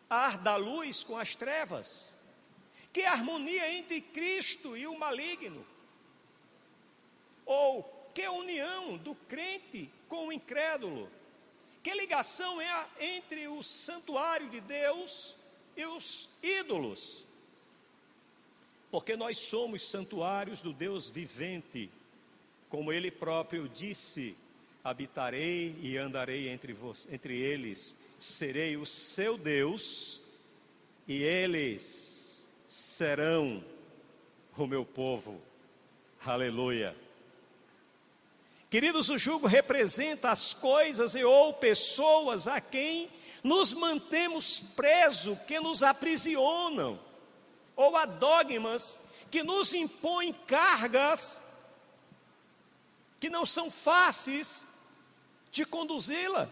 há 0.08 0.36
da 0.36 0.56
luz 0.56 1.02
com 1.02 1.16
as 1.16 1.34
trevas? 1.34 2.14
Que 2.92 3.04
harmonia 3.04 3.72
entre 3.72 4.02
Cristo 4.02 4.76
e 4.76 4.86
o 4.86 4.98
maligno? 4.98 5.66
Ou 7.46 7.82
que 8.14 8.28
união 8.28 8.98
do 8.98 9.14
crente 9.14 9.90
com 10.08 10.28
o 10.28 10.32
incrédulo? 10.32 11.10
Que 11.82 11.94
ligação 11.94 12.60
é 12.60 12.86
entre 13.00 13.48
o 13.48 13.62
santuário 13.62 14.48
de 14.50 14.60
Deus 14.60 15.34
e 15.76 15.86
os 15.86 16.28
ídolos? 16.42 17.25
Porque 18.90 19.16
nós 19.16 19.38
somos 19.38 19.82
santuários 19.82 20.62
do 20.62 20.72
Deus 20.72 21.08
vivente, 21.08 21.90
como 22.68 22.92
ele 22.92 23.10
próprio 23.10 23.68
disse 23.68 24.36
habitarei 24.82 25.76
e 25.82 25.98
andarei 25.98 26.48
entre, 26.48 26.72
vos, 26.72 27.08
entre 27.10 27.36
eles, 27.36 27.96
serei 28.20 28.76
o 28.76 28.86
seu 28.86 29.36
Deus, 29.36 30.20
e 31.08 31.24
eles 31.24 32.48
serão 32.68 33.62
o 34.56 34.66
meu 34.66 34.84
povo. 34.84 35.40
Aleluia. 36.24 36.96
Queridos, 38.70 39.10
o 39.10 39.18
jugo 39.18 39.46
representa 39.46 40.30
as 40.30 40.54
coisas 40.54 41.14
e 41.14 41.24
ou 41.24 41.52
pessoas 41.54 42.46
a 42.46 42.60
quem 42.60 43.08
nos 43.42 43.74
mantemos 43.74 44.60
presos, 44.60 45.38
que 45.46 45.58
nos 45.58 45.82
aprisionam, 45.82 46.98
ou 47.76 47.94
a 47.96 48.06
dogmas 48.06 49.00
que 49.30 49.42
nos 49.42 49.74
impõem 49.74 50.32
cargas 50.32 51.40
que 53.20 53.30
não 53.30 53.46
são 53.46 53.70
fáceis 53.70 54.66
de 55.50 55.64
conduzi-la. 55.64 56.50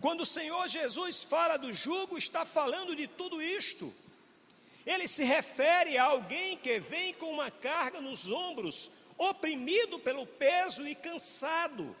Quando 0.00 0.20
o 0.20 0.26
Senhor 0.26 0.68
Jesus 0.68 1.22
fala 1.22 1.56
do 1.56 1.72
jugo, 1.72 2.18
está 2.18 2.44
falando 2.44 2.94
de 2.94 3.06
tudo 3.06 3.40
isto. 3.40 3.92
Ele 4.84 5.08
se 5.08 5.24
refere 5.24 5.96
a 5.96 6.04
alguém 6.04 6.58
que 6.58 6.78
vem 6.78 7.14
com 7.14 7.32
uma 7.32 7.50
carga 7.50 8.02
nos 8.02 8.30
ombros, 8.30 8.90
oprimido 9.16 9.98
pelo 9.98 10.26
peso 10.26 10.86
e 10.86 10.94
cansado. 10.94 11.96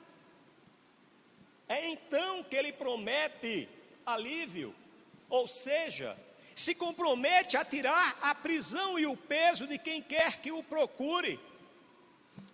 É 1.66 1.88
então 1.88 2.42
que 2.42 2.56
ele 2.56 2.72
promete 2.72 3.66
alívio, 4.04 4.74
ou 5.34 5.48
seja, 5.48 6.16
se 6.54 6.76
compromete 6.76 7.56
a 7.56 7.64
tirar 7.64 8.16
a 8.22 8.32
prisão 8.36 8.96
e 8.96 9.04
o 9.04 9.16
peso 9.16 9.66
de 9.66 9.76
quem 9.78 10.00
quer 10.00 10.40
que 10.40 10.52
o 10.52 10.62
procure. 10.62 11.40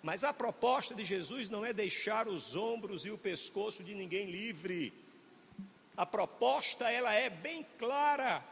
Mas 0.03 0.25
a 0.25 0.33
proposta 0.33 0.95
de 0.95 1.05
Jesus 1.05 1.51
não 1.51 1.62
é 1.64 1.75
deixar 1.75 2.27
os 2.27 2.57
ombros 2.57 3.05
e 3.05 3.11
o 3.11 3.19
pescoço 3.19 3.85
de 3.85 3.95
ninguém 3.95 4.31
livre. 4.31 4.95
A 5.95 6.07
proposta 6.07 6.90
ela 6.90 7.12
é 7.12 7.29
bem 7.29 7.66
clara. 7.79 8.43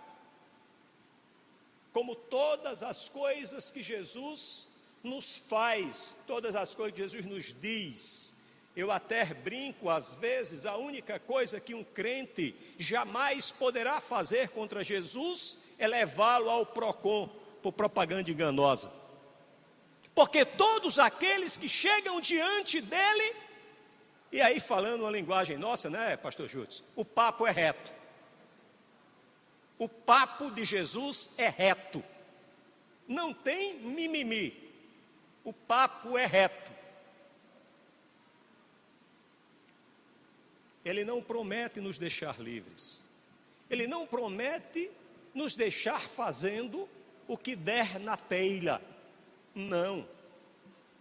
Como 1.91 2.15
todas 2.15 2.83
as 2.83 3.09
coisas 3.09 3.71
que 3.71 3.83
Jesus 3.83 4.69
nos 5.03 5.39
faz, 5.39 6.15
todas 6.27 6.55
as 6.55 6.75
coisas 6.75 6.95
que 6.95 7.03
Jesus 7.03 7.25
nos 7.25 7.55
diz. 7.55 8.35
Eu 8.79 8.91
até 8.91 9.25
brinco 9.25 9.91
às 9.91 10.15
vezes, 10.15 10.65
a 10.65 10.77
única 10.77 11.19
coisa 11.19 11.61
que 11.61 11.75
um 11.75 11.83
crente 11.83 12.55
jamais 12.79 13.51
poderá 13.51 14.01
fazer 14.01 14.51
contra 14.51 14.85
Jesus 14.85 15.59
é 15.79 15.87
levá-lo 15.87 16.49
ao 16.49 16.65
PROCON 16.65 17.29
por 17.61 17.73
propaganda 17.73 18.31
enganosa 18.31 18.99
porque 20.19 20.45
todos 20.45 20.99
aqueles 20.99 21.57
que 21.57 21.69
chegam 21.69 22.21
diante 22.21 22.81
dele, 22.81 23.37
e 24.33 24.43
aí 24.43 24.59
falando 24.59 25.03
uma 25.03 25.13
linguagem 25.13 25.57
nossa, 25.57 25.89
né, 25.89 26.17
pastor 26.17 26.49
Júlio? 26.49 26.69
O 26.97 27.05
papo 27.05 27.47
é 27.47 27.53
reto. 27.53 27.95
O 29.79 29.89
papo 29.89 30.51
de 30.51 30.65
Jesus 30.65 31.31
é 31.39 31.49
reto. 31.49 32.03
Não 33.07 33.33
tem 33.33 33.79
mimimi. 33.79 34.53
O 35.45 35.53
papo 35.53 36.19
é 36.19 36.27
reto. 36.27 36.68
Ele 40.89 41.05
não 41.05 41.23
promete 41.23 41.83
nos 41.83 41.99
deixar 41.99 42.41
livres. 42.41 43.03
Ele 43.69 43.87
não 43.87 44.07
promete 44.07 44.91
nos 45.35 45.55
deixar 45.55 46.01
fazendo 46.01 46.89
o 47.27 47.37
que 47.37 47.55
der 47.55 48.01
na 48.01 48.17
telha. 48.17 48.81
Não. 49.55 50.09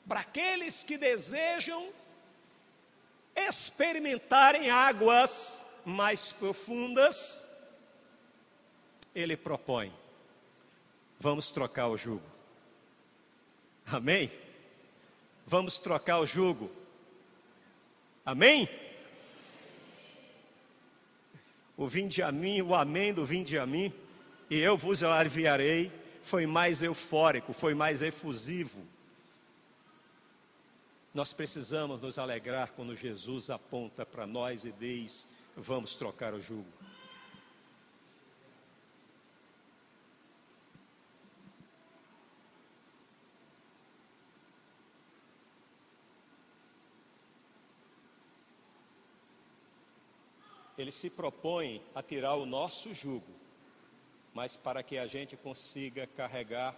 Para 0.06 0.20
aqueles 0.20 0.84
que 0.84 0.98
desejam 0.98 1.88
experimentarem 3.34 4.70
águas 4.70 5.64
mais 5.86 6.34
profundas, 6.34 7.48
ele 9.16 9.38
propõe: 9.38 9.94
vamos 11.18 11.50
trocar 11.50 11.88
o 11.88 11.96
jugo. 11.96 12.30
Amém? 13.86 14.30
Vamos 15.46 15.80
trocar 15.80 16.20
o 16.20 16.28
jugo. 16.28 16.70
Amém? 18.26 18.68
O 21.78 21.88
vinde 21.88 22.22
a 22.24 22.32
mim, 22.32 22.62
o 22.62 22.74
amém 22.74 23.14
do 23.14 23.26
vinde 23.26 23.58
a 23.58 23.66
mim, 23.66 23.94
e 24.50 24.58
eu 24.60 24.76
vos 24.76 25.04
aliviarei 25.04 25.92
foi 26.28 26.46
mais 26.46 26.84
eufórico, 26.84 27.54
foi 27.54 27.74
mais 27.74 28.02
efusivo. 28.02 28.86
Nós 31.14 31.32
precisamos 31.32 32.02
nos 32.02 32.20
alegrar 32.20 32.74
quando 32.74 32.94
Jesus 32.96 33.50
aponta 33.50 34.06
para 34.06 34.28
nós 34.28 34.66
e 34.66 34.72
diz: 34.74 35.28
vamos 35.56 35.96
trocar 35.96 36.34
o 36.34 36.42
jugo. 36.42 36.66
Ele 50.78 50.92
se 50.92 51.10
propõe 51.10 51.84
a 51.96 52.04
tirar 52.04 52.36
o 52.36 52.46
nosso 52.46 52.94
jugo, 52.94 53.34
mas 54.34 54.56
para 54.56 54.84
que 54.84 54.98
a 54.98 55.08
gente 55.08 55.36
consiga 55.36 56.06
carregar 56.06 56.76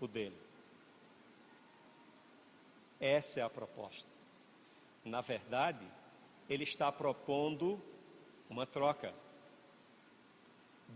o 0.00 0.06
dele. 0.06 0.36
Essa 3.00 3.40
é 3.40 3.42
a 3.42 3.50
proposta. 3.50 4.08
Na 5.04 5.20
verdade, 5.20 5.84
ele 6.48 6.64
está 6.64 6.92
propondo 6.92 7.80
uma 8.48 8.66
troca. 8.66 9.14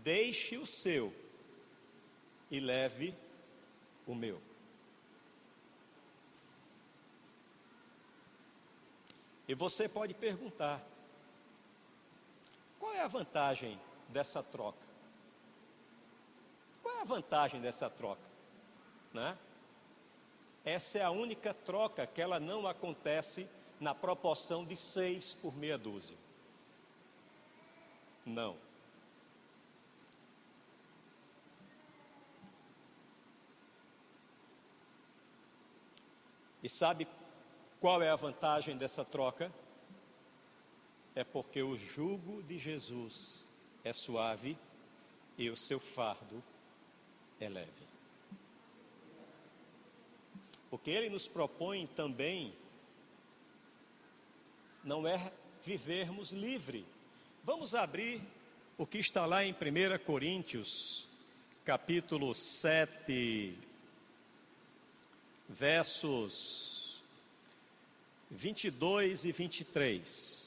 Deixe 0.03 0.57
o 0.57 0.65
seu 0.65 1.13
e 2.51 2.59
leve 2.59 3.13
o 4.05 4.13
meu. 4.13 4.41
E 9.47 9.55
você 9.55 9.89
pode 9.89 10.13
perguntar: 10.13 10.85
qual 12.87 12.95
é 12.95 13.01
a 13.01 13.07
vantagem 13.07 13.77
dessa 14.07 14.41
troca? 14.41 14.87
Qual 16.81 16.95
é 16.95 17.01
a 17.01 17.03
vantagem 17.03 17.59
dessa 17.59 17.89
troca? 17.89 18.29
Né? 19.13 19.37
Essa 20.63 20.99
é 20.99 21.03
a 21.03 21.11
única 21.11 21.53
troca 21.53 22.07
que 22.07 22.21
ela 22.21 22.39
não 22.39 22.65
acontece 22.65 23.49
na 23.77 23.93
proporção 23.93 24.63
de 24.63 24.77
seis 24.77 25.33
por 25.33 25.53
meia 25.53 25.77
dúzia. 25.77 26.15
Não. 28.25 28.55
E 36.63 36.69
sabe 36.69 37.05
qual 37.81 38.01
é 38.01 38.09
a 38.09 38.15
vantagem 38.15 38.77
dessa 38.77 39.03
troca? 39.03 39.51
É 41.17 41.23
porque 41.23 41.63
o 41.63 41.75
jugo 41.75 42.43
de 42.43 42.59
Jesus 42.59 43.47
é 43.83 43.91
suave 43.91 44.55
e 45.35 45.49
o 45.49 45.57
seu 45.57 45.79
fardo 45.79 46.43
é 47.39 47.49
leve. 47.49 47.87
O 50.69 50.77
que 50.77 50.91
ele 50.91 51.09
nos 51.09 51.27
propõe 51.27 51.87
também 51.87 52.53
não 54.83 55.07
é 55.07 55.33
vivermos 55.65 56.33
livre. 56.33 56.85
Vamos 57.43 57.73
abrir 57.73 58.21
o 58.77 58.85
que 58.85 58.99
está 58.99 59.25
lá 59.25 59.43
em 59.43 59.53
1 59.53 60.05
Coríntios, 60.05 61.07
capítulo 61.65 62.35
7, 62.35 63.57
versos 65.49 67.03
22 68.29 69.25
e 69.25 69.31
23. 69.31 70.46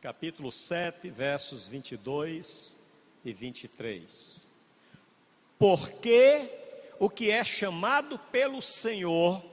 Capítulo 0.00 0.50
7, 0.50 1.10
versos 1.10 1.68
22 1.68 2.74
e 3.22 3.34
23. 3.34 4.46
Porque 5.58 6.48
o 6.98 7.10
que 7.10 7.30
é 7.30 7.44
chamado 7.44 8.18
pelo 8.18 8.62
Senhor, 8.62 9.44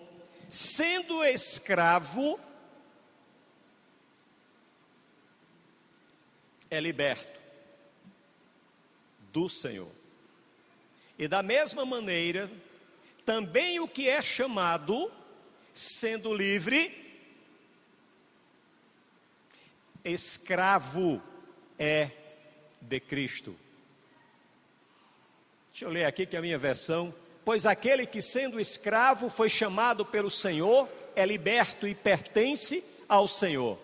sendo 0.50 1.22
escravo, 1.26 2.40
é 6.72 6.80
liberto 6.80 7.42
do 9.34 9.50
Senhor. 9.50 9.92
E 11.20 11.28
da 11.28 11.44
mesma 11.44 11.86
maneira, 11.86 12.50
também 13.26 13.82
o 13.82 13.88
que 13.88 14.08
é 14.08 14.22
chamado, 14.22 15.12
sendo 15.74 16.34
livre, 16.34 17.07
escravo 20.10 21.22
é 21.78 22.10
de 22.82 23.00
Cristo. 23.00 23.56
Deixa 25.72 25.86
eu 25.86 25.90
ler 25.90 26.06
aqui 26.06 26.26
que 26.26 26.36
é 26.36 26.40
a 26.40 26.42
minha 26.42 26.58
versão. 26.58 27.14
Pois 27.46 27.66
aquele 27.66 28.06
que, 28.06 28.22
sendo 28.22 28.60
escravo, 28.60 29.30
foi 29.30 29.50
chamado 29.50 30.06
pelo 30.06 30.30
Senhor, 30.30 30.90
é 31.16 31.26
liberto 31.26 31.88
e 31.88 31.96
pertence 31.96 32.84
ao 33.08 33.28
Senhor. 33.28 33.78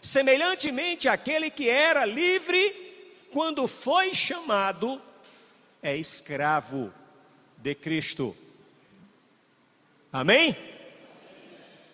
Semelhantemente, 0.00 1.08
aquele 1.08 1.50
que 1.50 1.68
era 1.68 2.04
livre, 2.04 3.28
quando 3.32 3.68
foi 3.68 4.14
chamado, 4.14 5.00
é 5.82 5.96
escravo 5.96 6.92
de 7.58 7.74
Cristo. 7.74 8.34
Amém? 10.12 10.56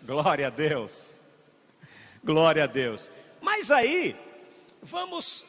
Glória 0.04 0.46
a 0.46 0.50
Deus. 0.50 1.20
Glória 2.22 2.64
a 2.64 2.66
Deus. 2.66 3.10
Mas 3.46 3.70
aí, 3.70 4.16
vamos 4.82 5.44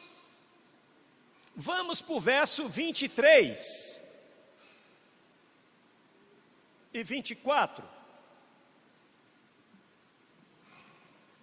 vamos 1.56 2.00
para 2.00 2.14
o 2.14 2.20
verso 2.20 2.68
23 2.68 4.08
e 6.94 7.02
24. 7.02 7.84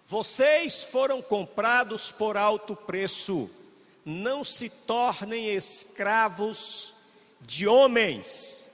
Vocês 0.06 0.82
foram 0.82 1.20
comprados 1.20 2.10
por 2.10 2.38
alto 2.38 2.74
preço 2.74 3.50
não 4.02 4.42
se 4.42 4.70
tornem 4.70 5.54
escravos 5.54 6.94
de 7.38 7.68
homens. 7.68 8.64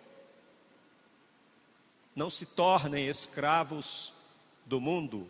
Não 2.15 2.31
se 2.31 2.47
tornem 2.47 3.09
escravos 3.09 4.13
do 4.65 4.81
mundo. 4.81 5.29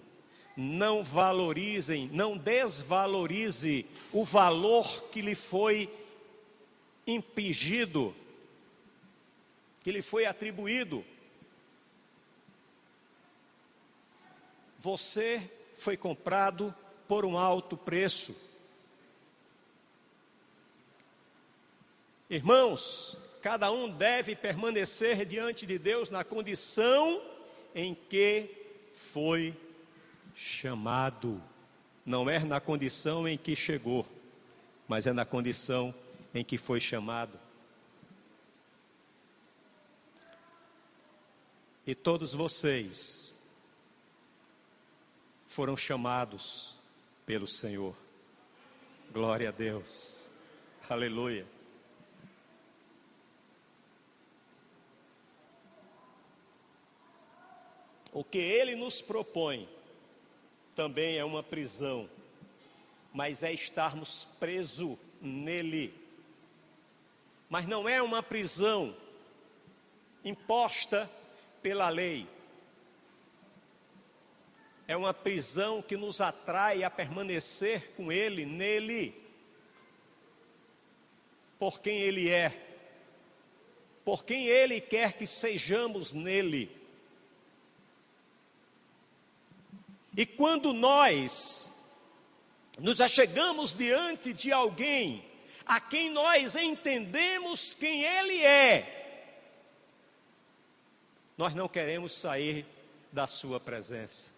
Não 0.57 1.03
valorizem, 1.03 2.09
não 2.12 2.37
desvalorize 2.37 3.87
o 4.12 4.25
valor 4.25 5.05
que 5.11 5.23
lhe 5.23 5.35
foi 5.35 5.88
impingido, 7.07 8.15
que 9.83 9.91
lhe 9.91 10.03
foi 10.03 10.27
atribuído. 10.27 11.05
Você 14.79 15.43
foi 15.75 15.97
comprado 15.97 16.75
por 17.09 17.25
um 17.25 17.38
alto 17.38 17.77
preço. 17.77 18.37
Irmãos, 22.29 23.19
cada 23.43 23.71
um 23.71 23.88
deve 23.88 24.35
permanecer 24.35 25.27
diante 25.27 25.67
de 25.67 25.79
Deus 25.79 26.09
na 26.09 26.25
condição 26.25 27.23
em 27.75 27.95
que 27.95 28.49
foi 28.95 29.55
chamado. 30.35 31.42
Não 32.05 32.29
é 32.29 32.38
na 32.40 32.61
condição 32.61 33.29
em 33.29 33.38
que 33.38 33.55
chegou, 33.55 34.07
mas 34.88 35.07
é 35.07 35.12
na 35.12 35.25
condição 35.25 35.95
em 36.35 36.45
que 36.45 36.59
foi 36.59 36.81
chamado. 36.81 37.38
E 41.87 41.95
todos 41.95 42.33
vocês 42.33 43.37
foram 45.47 45.77
chamados 45.77 46.77
pelo 47.27 47.47
Senhor. 47.47 47.95
Glória 49.12 49.49
a 49.49 49.53
Deus. 49.53 50.31
Aleluia. 50.88 51.47
O 58.12 58.22
que 58.22 58.39
ele 58.39 58.76
nos 58.76 59.01
propõe 59.01 59.68
também 60.75 61.16
é 61.16 61.25
uma 61.25 61.43
prisão, 61.43 62.09
mas 63.12 63.43
é 63.43 63.53
estarmos 63.53 64.27
presos 64.39 64.97
nele. 65.20 65.95
Mas 67.49 67.66
não 67.66 67.89
é 67.89 68.01
uma 68.01 68.23
prisão 68.23 68.97
imposta 70.25 71.11
pela 71.62 71.89
lei. 71.89 72.27
É 74.89 74.97
uma 74.97 75.14
prisão 75.14 75.81
que 75.81 75.97
nos 75.97 76.20
atrai 76.20 76.83
a 76.83 76.91
permanecer 76.91 77.93
com 77.95 78.11
ele, 78.11 78.45
nele, 78.45 79.14
por 81.59 81.81
quem 81.81 82.01
ele 82.01 82.29
é, 82.29 82.53
por 84.05 84.25
quem 84.25 84.47
ele 84.49 84.81
quer 84.81 85.12
que 85.12 85.27
sejamos 85.27 86.12
nele. 86.12 86.82
E 90.17 90.27
quando 90.27 90.73
nós 90.73 91.71
nos 92.79 93.01
achegamos 93.01 93.75
diante 93.75 94.33
de 94.33 94.53
alguém 94.53 95.25
a 95.65 95.81
quem 95.81 96.11
nós 96.11 96.55
entendemos 96.55 97.75
quem 97.75 98.03
ele 98.03 98.45
é, 98.45 99.03
nós 101.37 101.55
não 101.55 101.69
queremos 101.69 102.13
sair 102.13 102.67
da 103.11 103.27
sua 103.27 103.59
presença. 103.59 104.33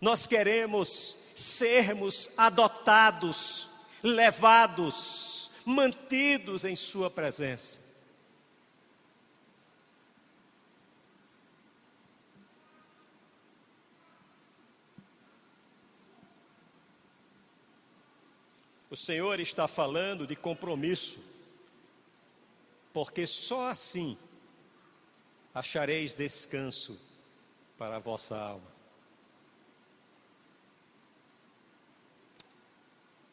Nós 0.00 0.26
queremos 0.26 1.16
sermos 1.34 2.30
adotados, 2.36 3.68
levados, 4.02 5.50
mantidos 5.64 6.64
em 6.64 6.76
Sua 6.76 7.10
presença. 7.10 7.80
O 18.96 18.98
Senhor 18.98 19.38
está 19.40 19.68
falando 19.68 20.26
de 20.26 20.34
compromisso, 20.34 21.18
porque 22.94 23.26
só 23.26 23.68
assim 23.68 24.16
achareis 25.54 26.14
descanso 26.14 26.98
para 27.76 27.96
a 27.96 27.98
vossa 27.98 28.34
alma. 28.38 28.72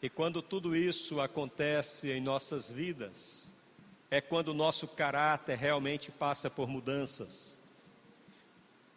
E 0.01 0.09
quando 0.09 0.41
tudo 0.41 0.76
isso 0.76 1.22
acontece 1.22 2.11
em 2.11 2.20
nossas 2.20 2.70
vidas, 2.70 3.55
é 4.11 4.20
quando 4.20 4.49
o 4.49 4.53
nosso 4.53 4.86
caráter 4.86 5.57
realmente 5.57 6.11
passa 6.11 6.49
por 6.49 6.68
mudanças. 6.68 7.57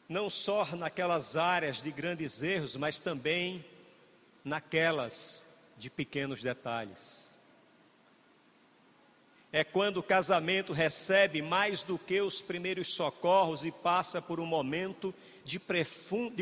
Não 0.09 0.29
só 0.29 0.67
naquelas 0.75 1.37
áreas 1.37 1.81
de 1.81 1.93
grandes 1.93 2.43
erros, 2.43 2.75
mas 2.75 2.99
também 2.99 3.65
naquelas 4.45 5.46
de 5.77 5.91
pequenos 5.91 6.43
detalhes. 6.43 7.37
É 9.53 9.65
quando 9.65 9.99
o 9.99 10.03
casamento 10.03 10.73
recebe 10.73 11.41
mais 11.41 11.83
do 11.83 11.99
que 11.99 12.21
os 12.21 12.43
primeiros 12.43 12.89
socorros 12.89 13.65
e 13.65 13.71
passa 13.71 14.21
por 14.21 14.39
um 14.39 14.45
momento 14.45 15.15
de, 15.45 15.59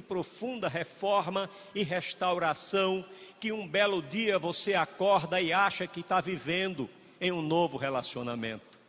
profunda 0.03 0.69
reforma 0.69 1.49
e 1.75 1.83
restauração, 1.83 3.05
que 3.39 3.53
um 3.53 3.69
belo 3.69 4.03
dia 4.03 4.39
você 4.39 4.75
acorda 4.75 5.41
e 5.41 5.53
acha 5.53 5.87
que 5.87 6.01
está 6.01 6.21
vivendo 6.21 6.89
em 7.21 7.31
um 7.31 7.43
novo 7.43 7.77
relacionamento. 7.77 8.81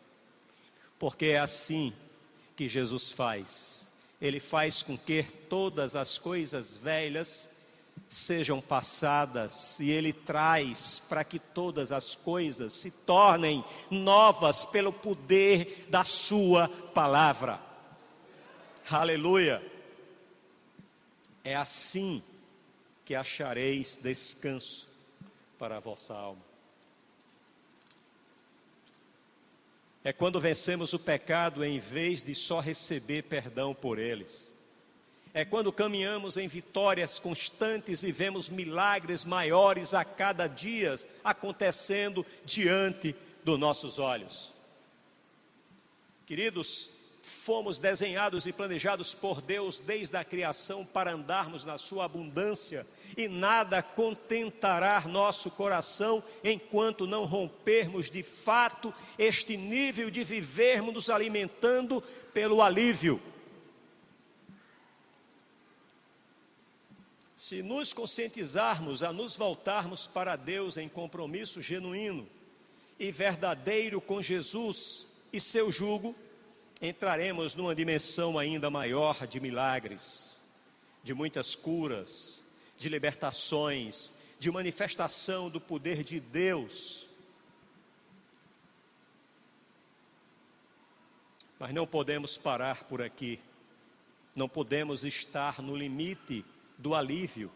Porque 0.98 1.28
é 1.28 1.38
assim 1.38 1.94
que 2.56 2.70
Jesus 2.70 3.12
faz. 3.12 3.88
Ele 4.22 4.40
faz 4.40 4.82
com 4.82 4.98
que 4.98 5.24
todas 5.24 5.96
as 5.96 6.18
coisas 6.18 6.78
velhas 6.78 7.50
sejam 8.08 8.62
passadas 8.62 9.80
e 9.80 9.90
Ele 9.90 10.14
traz 10.14 11.02
para 11.10 11.24
que 11.24 11.40
todas 11.40 11.92
as 11.92 12.16
coisas 12.16 12.74
se 12.74 12.92
tornem 12.92 13.64
novas 13.90 14.64
pelo 14.66 14.94
poder 14.94 15.88
da 15.90 16.04
Sua 16.04 16.70
palavra. 16.70 17.60
Aleluia! 18.90 19.62
É 21.44 21.56
assim 21.56 22.24
que 23.04 23.14
achareis 23.14 23.98
descanso 24.02 24.88
para 25.60 25.78
a 25.78 25.80
vossa 25.80 26.14
alma. 26.14 26.42
É 30.04 30.14
quando 30.14 30.40
vencemos 30.40 30.94
o 30.94 31.00
pecado 31.00 31.64
em 31.64 31.80
vez 31.80 32.24
de 32.24 32.36
só 32.36 32.60
receber 32.60 33.24
perdão 33.24 33.74
por 33.74 33.98
eles 33.98 34.55
é 35.36 35.44
quando 35.44 35.70
caminhamos 35.70 36.38
em 36.38 36.48
vitórias 36.48 37.20
constantes 37.20 38.04
e 38.04 38.12
vemos 38.12 38.48
milagres 38.48 39.26
maiores 39.26 39.94
a 39.94 40.06
cada 40.06 40.48
dia 40.48 40.96
acontecendo 41.22 42.26
diante 42.46 43.14
dos 43.44 43.60
nossos 43.60 44.00
olhos. 44.00 44.54
Queridos, 46.26 46.90
fomos 47.22 47.78
desenhados 47.78 48.46
e 48.46 48.54
planejados 48.54 49.14
por 49.14 49.42
Deus 49.42 49.82
desde 49.82 50.16
a 50.16 50.24
criação 50.24 50.86
para 50.86 51.12
andarmos 51.12 51.66
na 51.66 51.78
sua 51.78 52.06
abundância 52.06 52.88
e 53.18 53.28
nada 53.28 53.84
contentará 53.84 55.02
nosso 55.02 55.52
coração 55.52 56.24
enquanto 56.46 57.06
não 57.06 57.26
rompermos 57.26 58.10
de 58.10 58.24
fato 58.24 58.94
este 59.20 59.58
nível 59.58 60.10
de 60.10 60.24
vivermos 60.24 60.94
nos 60.94 61.10
alimentando 61.10 62.02
pelo 62.34 62.62
alívio 62.62 63.22
Se 67.46 67.62
nos 67.62 67.94
conscientizarmos 67.94 69.04
a 69.04 69.14
nos 69.14 69.36
voltarmos 69.36 70.08
para 70.08 70.36
Deus 70.36 70.78
em 70.78 70.90
compromisso 70.90 71.62
genuíno 71.62 72.28
e 72.98 73.12
verdadeiro 73.12 74.02
com 74.02 74.20
Jesus 74.20 75.06
e 75.32 75.40
seu 75.40 75.72
jugo, 75.72 76.16
entraremos 76.82 77.54
numa 77.54 77.76
dimensão 77.76 78.40
ainda 78.40 78.72
maior 78.72 79.28
de 79.28 79.40
milagres, 79.40 80.42
de 81.04 81.14
muitas 81.14 81.54
curas, 81.54 82.44
de 82.80 82.90
libertações, 82.90 84.12
de 84.40 84.50
manifestação 84.50 85.48
do 85.48 85.62
poder 85.62 86.04
de 86.04 86.20
Deus. 86.20 87.08
Mas 91.60 91.72
não 91.76 91.86
podemos 91.86 92.40
parar 92.40 92.86
por 92.86 93.04
aqui, 93.04 93.40
não 94.36 94.50
podemos 94.50 95.06
estar 95.06 95.62
no 95.62 95.76
limite 95.76 96.44
do 96.78 96.94
alívio. 96.94 97.52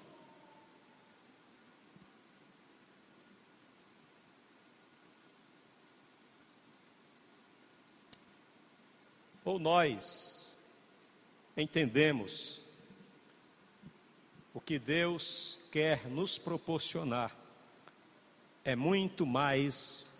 Ou 9.43 9.57
nós 9.57 10.57
entendemos 11.57 12.61
o 14.53 14.61
que 14.61 14.77
Deus 14.77 15.59
quer 15.71 16.07
nos 16.07 16.37
proporcionar 16.37 17.35
é 18.63 18.75
muito 18.75 19.25
mais 19.25 20.11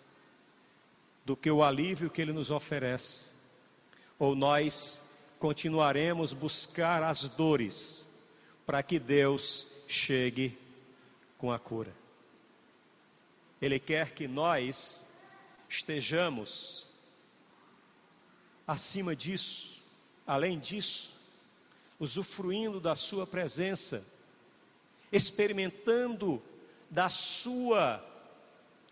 do 1.24 1.36
que 1.36 1.52
o 1.52 1.64
alívio 1.64 2.10
que 2.10 2.22
Ele 2.22 2.34
nos 2.34 2.50
oferece, 2.50 3.32
ou 4.18 4.36
nós 4.36 5.04
continuaremos 5.38 6.34
buscar 6.34 7.04
as 7.04 7.28
dores 7.28 8.09
para 8.70 8.84
que 8.84 9.00
Deus 9.00 9.66
chegue 9.88 10.56
com 11.40 11.52
a 11.52 11.58
cura. 11.58 11.92
Ele 13.60 13.80
quer 13.80 14.14
que 14.14 14.28
nós 14.28 15.08
estejamos 15.68 16.86
acima 18.68 19.16
disso, 19.16 19.82
além 20.24 20.60
disso, 20.60 21.20
usufruindo 22.00 22.80
da 22.80 22.94
Sua 22.94 23.26
presença, 23.26 24.06
experimentando 25.12 26.40
da 26.92 27.10
Sua, 27.10 28.06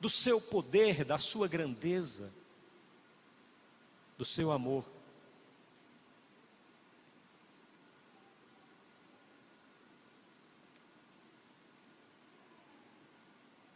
do 0.01 0.09
Seu 0.09 0.41
poder, 0.41 1.05
da 1.05 1.19
Sua 1.19 1.47
grandeza, 1.47 2.33
do 4.17 4.25
Seu 4.25 4.51
amor. 4.51 4.96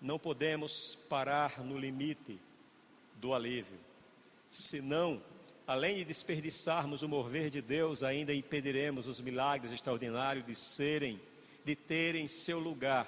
Não 0.01 0.17
podemos 0.17 0.95
parar 1.07 1.63
no 1.63 1.77
limite 1.77 2.39
do 3.17 3.35
alívio, 3.35 3.79
senão, 4.49 5.21
além 5.67 5.97
de 5.97 6.05
desperdiçarmos 6.05 7.03
o 7.03 7.07
mover 7.07 7.51
de 7.51 7.61
Deus, 7.61 8.01
ainda 8.01 8.33
impediremos 8.33 9.05
os 9.05 9.21
milagres 9.21 9.71
extraordinários 9.71 10.43
de 10.43 10.55
serem, 10.55 11.21
de 11.63 11.75
terem 11.75 12.27
seu 12.27 12.57
lugar 12.57 13.07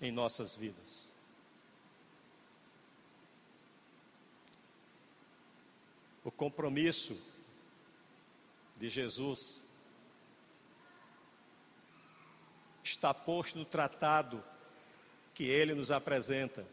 em 0.00 0.12
nossas 0.12 0.54
vidas. 0.54 1.12
O 6.24 6.30
compromisso 6.30 7.20
de 8.76 8.88
Jesus 8.88 9.66
está 12.84 13.12
posto 13.12 13.58
no 13.58 13.64
tratado 13.64 14.42
que 15.34 15.44
ele 15.44 15.74
nos 15.74 15.90
apresenta. 15.90 16.66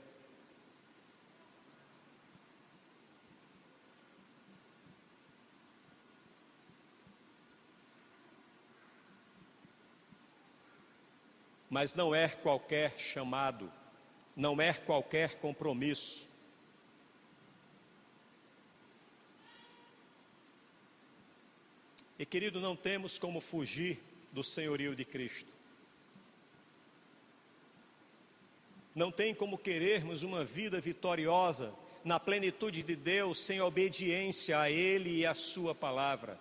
Mas 11.69 11.93
não 11.93 12.15
é 12.15 12.27
qualquer 12.27 12.97
chamado, 12.97 13.71
não 14.35 14.59
é 14.59 14.73
qualquer 14.73 15.39
compromisso. 15.39 16.27
E 22.17 22.25
querido, 22.25 22.59
não 22.59 22.75
temos 22.75 23.17
como 23.17 23.39
fugir 23.39 23.97
do 24.33 24.43
senhorio 24.43 24.93
de 24.95 25.05
Cristo. 25.05 25.58
Não 28.95 29.11
tem 29.11 29.33
como 29.33 29.57
querermos 29.57 30.23
uma 30.23 30.43
vida 30.43 30.81
vitoriosa 30.81 31.73
na 32.03 32.19
plenitude 32.19 32.81
de 32.81 32.95
Deus 32.95 33.39
sem 33.39 33.61
obediência 33.61 34.59
a 34.59 34.69
Ele 34.69 35.19
e 35.19 35.25
a 35.25 35.33
Sua 35.33 35.75
palavra. 35.75 36.39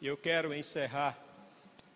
E 0.00 0.06
eu 0.06 0.16
quero 0.16 0.54
encerrar 0.54 1.18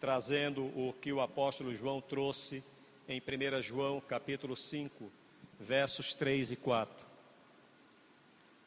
trazendo 0.01 0.65
o 0.77 0.93
que 1.01 1.13
o 1.13 1.21
apóstolo 1.21 1.73
João 1.73 2.01
trouxe 2.01 2.65
em 3.09 3.21
1 3.21 3.63
João, 3.63 4.01
capítulo 4.01 4.57
5, 4.57 5.13
versos 5.61 6.13
3 6.13 6.51
e 6.51 6.57
4. 6.57 7.07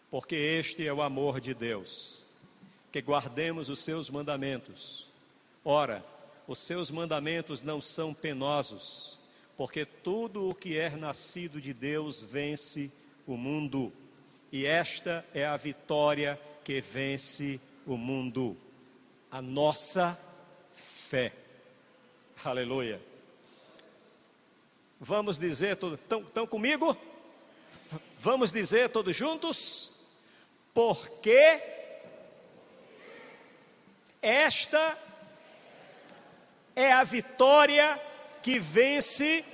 Porque 0.10 0.36
este 0.36 0.88
é 0.88 0.93
o 0.93 1.02
amor 1.02 1.41
de 1.41 1.54
Deus, 1.54 2.26
que 2.89 3.02
guardemos 3.02 3.70
os 3.70 3.84
seus 3.84 4.10
mandamentos. 4.10 5.10
Ora, 5.66 6.06
os 6.48 6.60
seus 6.60 6.91
mandamentos 6.91 7.62
não 7.62 7.82
são 7.82 8.14
penosos, 8.14 9.20
porque 9.58 9.86
tudo 9.86 10.50
o 10.50 10.56
que 10.56 10.78
é 10.78 10.89
nascido 10.91 11.60
de 11.60 11.74
Deus 11.74 12.22
vence 12.22 12.91
o 13.26 13.36
mundo, 13.36 13.91
e 14.52 14.66
esta 14.66 15.26
é 15.34 15.46
a 15.46 15.58
vitória 15.58 16.39
que 16.64 16.82
vence 16.82 17.60
o 17.86 17.98
mundo, 17.98 18.56
a 19.32 19.41
nossa 19.41 20.18
fé. 20.74 21.34
Aleluia. 22.43 23.02
Vamos 25.00 25.38
dizer, 25.38 25.78
estão 25.78 26.48
comigo? 26.48 26.96
Vamos 28.20 28.52
dizer 28.52 28.89
todos 28.89 29.16
juntos? 29.16 29.91
Porque 30.74 31.62
esta 34.22 34.98
é 36.76 36.92
a 36.92 37.04
vitória 37.04 38.00
que 38.42 38.60
vence 38.60 39.46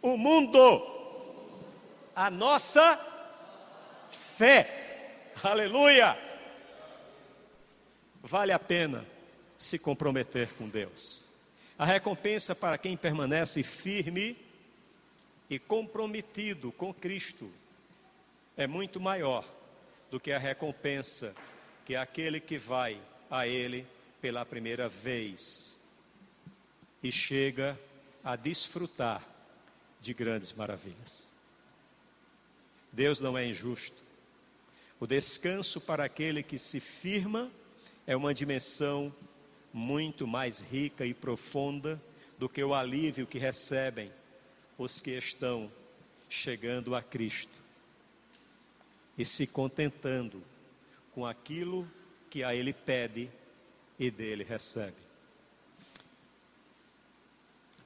o 0.00 0.16
mundo. 0.16 0.58
A 2.14 2.30
nossa 2.30 2.98
fé. 4.10 5.30
Aleluia! 5.42 6.18
Vale 8.22 8.52
a 8.52 8.58
pena 8.58 9.06
se 9.56 9.78
comprometer 9.78 10.52
com 10.54 10.68
Deus. 10.68 11.30
A 11.78 11.84
recompensa 11.84 12.54
para 12.54 12.76
quem 12.76 12.96
permanece 12.96 13.62
firme 13.62 14.36
e 15.48 15.58
comprometido 15.58 16.70
com 16.72 16.92
Cristo 16.92 17.50
é 18.56 18.66
muito 18.66 19.00
maior 19.00 19.44
do 20.10 20.20
que 20.20 20.32
a 20.32 20.38
recompensa 20.38 21.34
que 21.84 21.96
aquele 21.96 22.38
que 22.38 22.58
vai 22.58 23.00
a 23.30 23.46
Ele 23.46 23.86
pela 24.20 24.44
primeira 24.44 24.88
vez 24.88 25.71
e 27.02 27.10
chega 27.10 27.78
a 28.22 28.36
desfrutar 28.36 29.26
de 30.00 30.14
grandes 30.14 30.52
maravilhas. 30.52 31.30
Deus 32.92 33.20
não 33.20 33.36
é 33.36 33.46
injusto. 33.46 34.02
O 35.00 35.06
descanso 35.06 35.80
para 35.80 36.04
aquele 36.04 36.42
que 36.42 36.58
se 36.58 36.78
firma 36.78 37.50
é 38.06 38.14
uma 38.14 38.34
dimensão 38.34 39.12
muito 39.72 40.26
mais 40.26 40.60
rica 40.60 41.06
e 41.06 41.14
profunda 41.14 42.00
do 42.38 42.48
que 42.48 42.62
o 42.62 42.74
alívio 42.74 43.26
que 43.26 43.38
recebem 43.38 44.12
os 44.76 45.00
que 45.00 45.12
estão 45.12 45.72
chegando 46.28 46.94
a 46.94 47.02
Cristo 47.02 47.62
e 49.16 49.24
se 49.24 49.46
contentando 49.46 50.42
com 51.14 51.26
aquilo 51.26 51.88
que 52.30 52.42
a 52.42 52.54
Ele 52.54 52.72
pede 52.72 53.30
e 53.98 54.10
dele 54.10 54.42
recebe. 54.42 54.96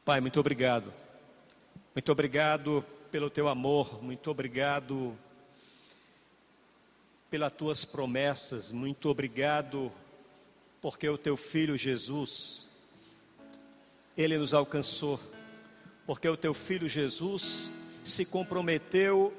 Pai, 0.06 0.20
muito 0.20 0.38
obrigado. 0.38 0.92
Muito 1.92 2.12
obrigado 2.12 2.84
pelo 3.10 3.28
teu 3.28 3.48
amor, 3.48 4.00
muito 4.00 4.30
obrigado 4.30 5.18
pelas 7.28 7.50
tuas 7.50 7.84
promessas, 7.84 8.70
muito 8.70 9.08
obrigado 9.08 9.90
porque 10.80 11.08
o 11.08 11.18
teu 11.18 11.36
filho 11.36 11.76
Jesus, 11.76 12.68
ele 14.16 14.38
nos 14.38 14.54
alcançou, 14.54 15.18
porque 16.06 16.28
o 16.28 16.36
teu 16.36 16.54
filho 16.54 16.88
Jesus 16.88 17.72
se 18.04 18.24
comprometeu 18.24 19.34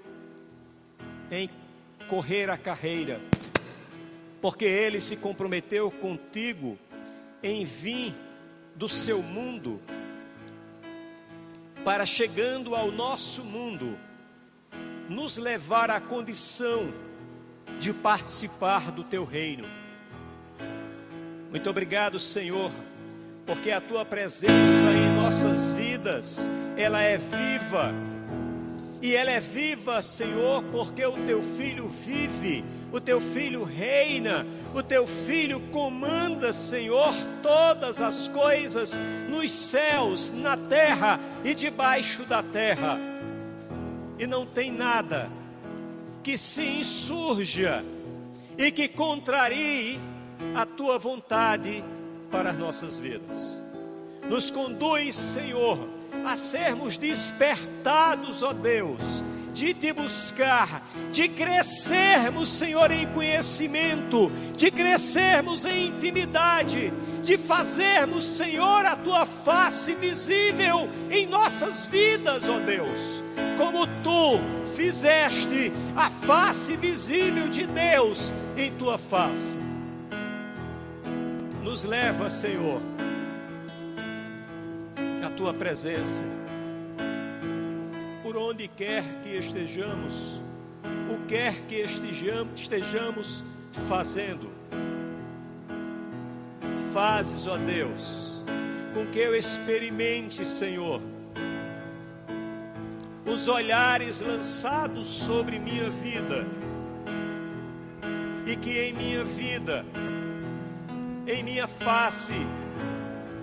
em 1.31 1.49
correr 2.09 2.49
a 2.49 2.57
carreira, 2.57 3.21
porque 4.41 4.65
ele 4.65 4.99
se 4.99 5.15
comprometeu 5.15 5.89
contigo 5.89 6.77
em 7.41 7.63
vir 7.63 8.13
do 8.75 8.89
seu 8.89 9.23
mundo 9.23 9.79
para 11.87 12.05
chegando 12.05 12.75
ao 12.75 12.91
nosso 12.91 13.45
mundo, 13.45 13.97
nos 15.07 15.37
levar 15.37 15.89
à 15.89 16.01
condição 16.01 16.91
de 17.79 17.93
participar 17.93 18.91
do 18.91 19.05
teu 19.05 19.23
reino. 19.23 19.65
Muito 21.49 21.69
obrigado, 21.69 22.19
Senhor, 22.19 22.69
porque 23.45 23.71
a 23.71 23.79
tua 23.79 24.03
presença 24.03 24.85
em 24.91 25.15
nossas 25.15 25.69
vidas, 25.69 26.49
ela 26.75 27.01
é 27.01 27.17
viva. 27.17 27.95
E 29.01 29.15
ela 29.15 29.31
é 29.31 29.39
viva, 29.39 30.01
Senhor, 30.01 30.61
porque 30.63 31.05
o 31.05 31.23
teu 31.23 31.41
filho 31.41 31.87
vive, 31.87 32.65
o 32.91 32.99
teu 33.01 33.19
filho 33.19 33.63
reina, 33.63 34.45
o 34.73 34.81
teu 34.81 35.05
filho 35.05 35.59
comanda, 35.71 36.53
Senhor, 36.53 37.13
todas 37.41 38.01
as 38.01 38.27
coisas 38.27 38.99
nos 39.29 39.51
céus, 39.51 40.31
na 40.31 40.55
terra 40.55 41.19
e 41.43 41.53
debaixo 41.53 42.23
da 42.23 42.41
terra. 42.41 42.97
E 44.17 44.25
não 44.25 44.45
tem 44.45 44.71
nada 44.71 45.29
que 46.23 46.37
se 46.37 46.65
insurja 46.65 47.83
e 48.57 48.71
que 48.71 48.87
contrarie 48.87 49.99
a 50.55 50.65
tua 50.65 50.97
vontade 50.97 51.83
para 52.31 52.49
as 52.49 52.57
nossas 52.57 52.99
vidas. 52.99 53.63
Nos 54.29 54.49
conduz, 54.49 55.15
Senhor, 55.15 55.77
a 56.25 56.35
sermos 56.35 56.97
despertados, 56.97 58.43
ó 58.43 58.51
Deus, 58.53 59.23
de 59.57 59.73
te 59.73 59.91
buscar, 59.91 60.83
de 61.11 61.27
crescermos, 61.27 62.49
Senhor, 62.49 62.91
em 62.91 63.07
conhecimento, 63.07 64.31
de 64.55 64.69
crescermos 64.69 65.65
em 65.65 65.87
intimidade, 65.87 66.93
de 67.23 67.37
fazermos, 67.37 68.23
Senhor, 68.23 68.85
a 68.85 68.95
tua 68.95 69.25
face 69.25 69.95
visível 69.95 70.87
em 71.09 71.25
nossas 71.25 71.85
vidas, 71.85 72.47
ó 72.47 72.59
Deus, 72.59 73.23
como 73.57 73.87
tu 74.03 74.39
fizeste 74.75 75.71
a 75.95 76.09
face 76.09 76.75
visível 76.77 77.49
de 77.49 77.65
Deus 77.65 78.33
em 78.55 78.71
tua 78.73 78.97
face. 78.97 79.57
Nos 81.63 81.83
leva, 81.83 82.29
Senhor, 82.29 82.81
à 85.25 85.29
tua 85.31 85.53
presença, 85.53 86.23
onde 88.47 88.67
quer 88.69 89.03
que 89.21 89.37
estejamos, 89.37 90.41
o 91.09 91.25
quer 91.27 91.53
que 91.67 91.81
estejamos, 91.81 92.61
estejamos 92.61 93.43
fazendo. 93.89 94.49
Fazes, 96.93 97.45
ó 97.45 97.57
Deus, 97.57 98.41
com 98.93 99.05
que 99.07 99.19
eu 99.19 99.35
experimente, 99.35 100.45
Senhor, 100.45 101.01
os 103.25 103.49
olhares 103.49 104.21
lançados 104.21 105.07
sobre 105.07 105.59
minha 105.59 105.89
vida, 105.89 106.47
e 108.45 108.55
que 108.55 108.79
em 108.79 108.93
minha 108.93 109.25
vida 109.25 109.83
em 111.27 111.43
minha 111.43 111.67
face 111.67 112.33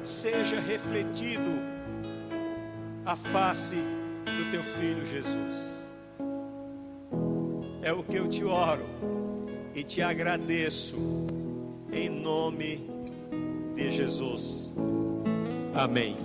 seja 0.02 0.58
refletido 0.58 1.60
a 3.04 3.14
face 3.14 3.76
do 4.36 4.50
teu 4.50 4.62
filho 4.62 5.04
Jesus. 5.04 5.94
É 7.82 7.92
o 7.92 8.02
que 8.02 8.16
eu 8.16 8.28
te 8.28 8.44
oro 8.44 8.84
e 9.74 9.82
te 9.82 10.00
agradeço 10.02 10.96
em 11.92 12.08
nome 12.08 12.88
de 13.74 13.90
Jesus. 13.90 14.74
Amém. 15.74 16.16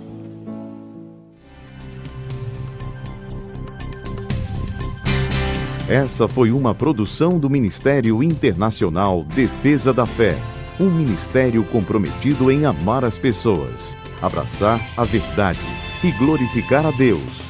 Essa 5.88 6.28
foi 6.28 6.52
uma 6.52 6.74
produção 6.74 7.38
do 7.38 7.50
Ministério 7.50 8.22
Internacional 8.22 9.24
Defesa 9.24 9.92
da 9.92 10.06
Fé 10.06 10.38
um 10.80 10.90
ministério 10.90 11.62
comprometido 11.64 12.50
em 12.50 12.64
amar 12.64 13.04
as 13.04 13.18
pessoas, 13.18 13.94
abraçar 14.22 14.80
a 14.96 15.04
verdade 15.04 15.60
e 16.02 16.10
glorificar 16.12 16.86
a 16.86 16.90
Deus. 16.90 17.49